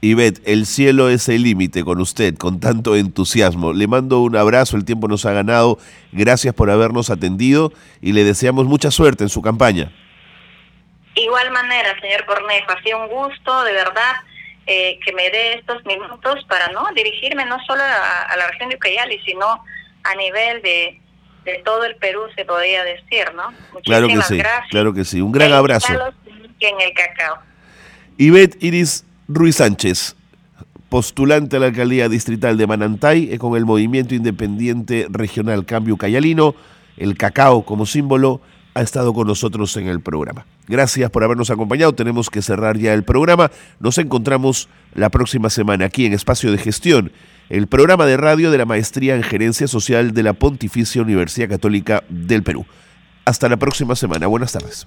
Ivette, 0.00 0.40
el 0.46 0.66
cielo 0.66 1.10
es 1.10 1.28
el 1.28 1.42
límite 1.42 1.82
con 1.82 2.00
usted, 2.00 2.36
con 2.36 2.60
tanto 2.60 2.94
entusiasmo. 2.94 3.72
Le 3.72 3.88
mando 3.88 4.20
un 4.20 4.36
abrazo, 4.36 4.76
el 4.76 4.84
tiempo 4.84 5.08
nos 5.08 5.26
ha 5.26 5.32
ganado. 5.32 5.78
Gracias 6.12 6.54
por 6.54 6.70
habernos 6.70 7.10
atendido 7.10 7.72
y 8.00 8.12
le 8.12 8.22
deseamos 8.22 8.66
mucha 8.66 8.92
suerte 8.92 9.24
en 9.24 9.28
su 9.28 9.42
campaña. 9.42 9.90
Igual 11.16 11.50
manera, 11.50 11.98
señor 12.00 12.24
Cornejo, 12.26 12.70
ha 12.70 12.82
sido 12.82 13.02
un 13.02 13.08
gusto, 13.08 13.64
de 13.64 13.72
verdad, 13.72 14.12
eh, 14.66 15.00
que 15.04 15.12
me 15.12 15.30
dé 15.30 15.54
estos 15.54 15.84
minutos 15.84 16.44
para 16.48 16.68
no 16.68 16.86
dirigirme 16.94 17.44
no 17.44 17.56
solo 17.66 17.82
a, 17.82 18.36
la 18.36 18.46
región 18.48 18.68
de 18.68 18.76
Ucayali, 18.76 19.18
sino 19.24 19.64
a 20.04 20.14
nivel 20.14 20.62
de, 20.62 21.00
de 21.44 21.58
todo 21.64 21.84
el 21.84 21.96
Perú, 21.96 22.20
se 22.36 22.44
podría 22.44 22.84
decir, 22.84 23.34
¿no? 23.34 23.50
Muchísimas 23.72 23.82
claro 23.82 24.06
que 24.06 24.22
sí, 24.22 24.36
gracias. 24.36 24.70
claro 24.70 24.94
que 24.94 25.04
sí. 25.04 25.20
Un 25.20 25.32
gran 25.32 25.52
abrazo. 25.52 25.92
En 26.60 26.80
el 26.80 26.92
cacao. 26.92 27.38
Ivette 28.16 28.56
Iris 28.60 29.04
Ruiz 29.30 29.56
Sánchez, 29.56 30.16
postulante 30.88 31.56
a 31.56 31.60
la 31.60 31.66
alcaldía 31.66 32.08
distrital 32.08 32.56
de 32.56 32.66
Manantay 32.66 33.36
con 33.36 33.58
el 33.58 33.66
movimiento 33.66 34.14
independiente 34.14 35.06
regional 35.10 35.66
Cambio 35.66 35.98
Cayalino, 35.98 36.54
el 36.96 37.14
cacao 37.18 37.66
como 37.66 37.84
símbolo, 37.84 38.40
ha 38.72 38.80
estado 38.80 39.12
con 39.12 39.26
nosotros 39.26 39.76
en 39.76 39.86
el 39.86 40.00
programa. 40.00 40.46
Gracias 40.66 41.10
por 41.10 41.24
habernos 41.24 41.50
acompañado. 41.50 41.94
Tenemos 41.94 42.30
que 42.30 42.40
cerrar 42.40 42.78
ya 42.78 42.94
el 42.94 43.04
programa. 43.04 43.50
Nos 43.80 43.98
encontramos 43.98 44.70
la 44.94 45.10
próxima 45.10 45.50
semana 45.50 45.84
aquí 45.84 46.06
en 46.06 46.14
Espacio 46.14 46.50
de 46.50 46.56
Gestión, 46.56 47.12
el 47.50 47.66
programa 47.66 48.06
de 48.06 48.16
radio 48.16 48.50
de 48.50 48.56
la 48.56 48.64
Maestría 48.64 49.14
en 49.14 49.22
Gerencia 49.22 49.68
Social 49.68 50.14
de 50.14 50.22
la 50.22 50.32
Pontificia 50.32 51.02
Universidad 51.02 51.50
Católica 51.50 52.02
del 52.08 52.42
Perú. 52.42 52.64
Hasta 53.26 53.50
la 53.50 53.58
próxima 53.58 53.94
semana. 53.94 54.26
Buenas 54.26 54.52
tardes. 54.52 54.86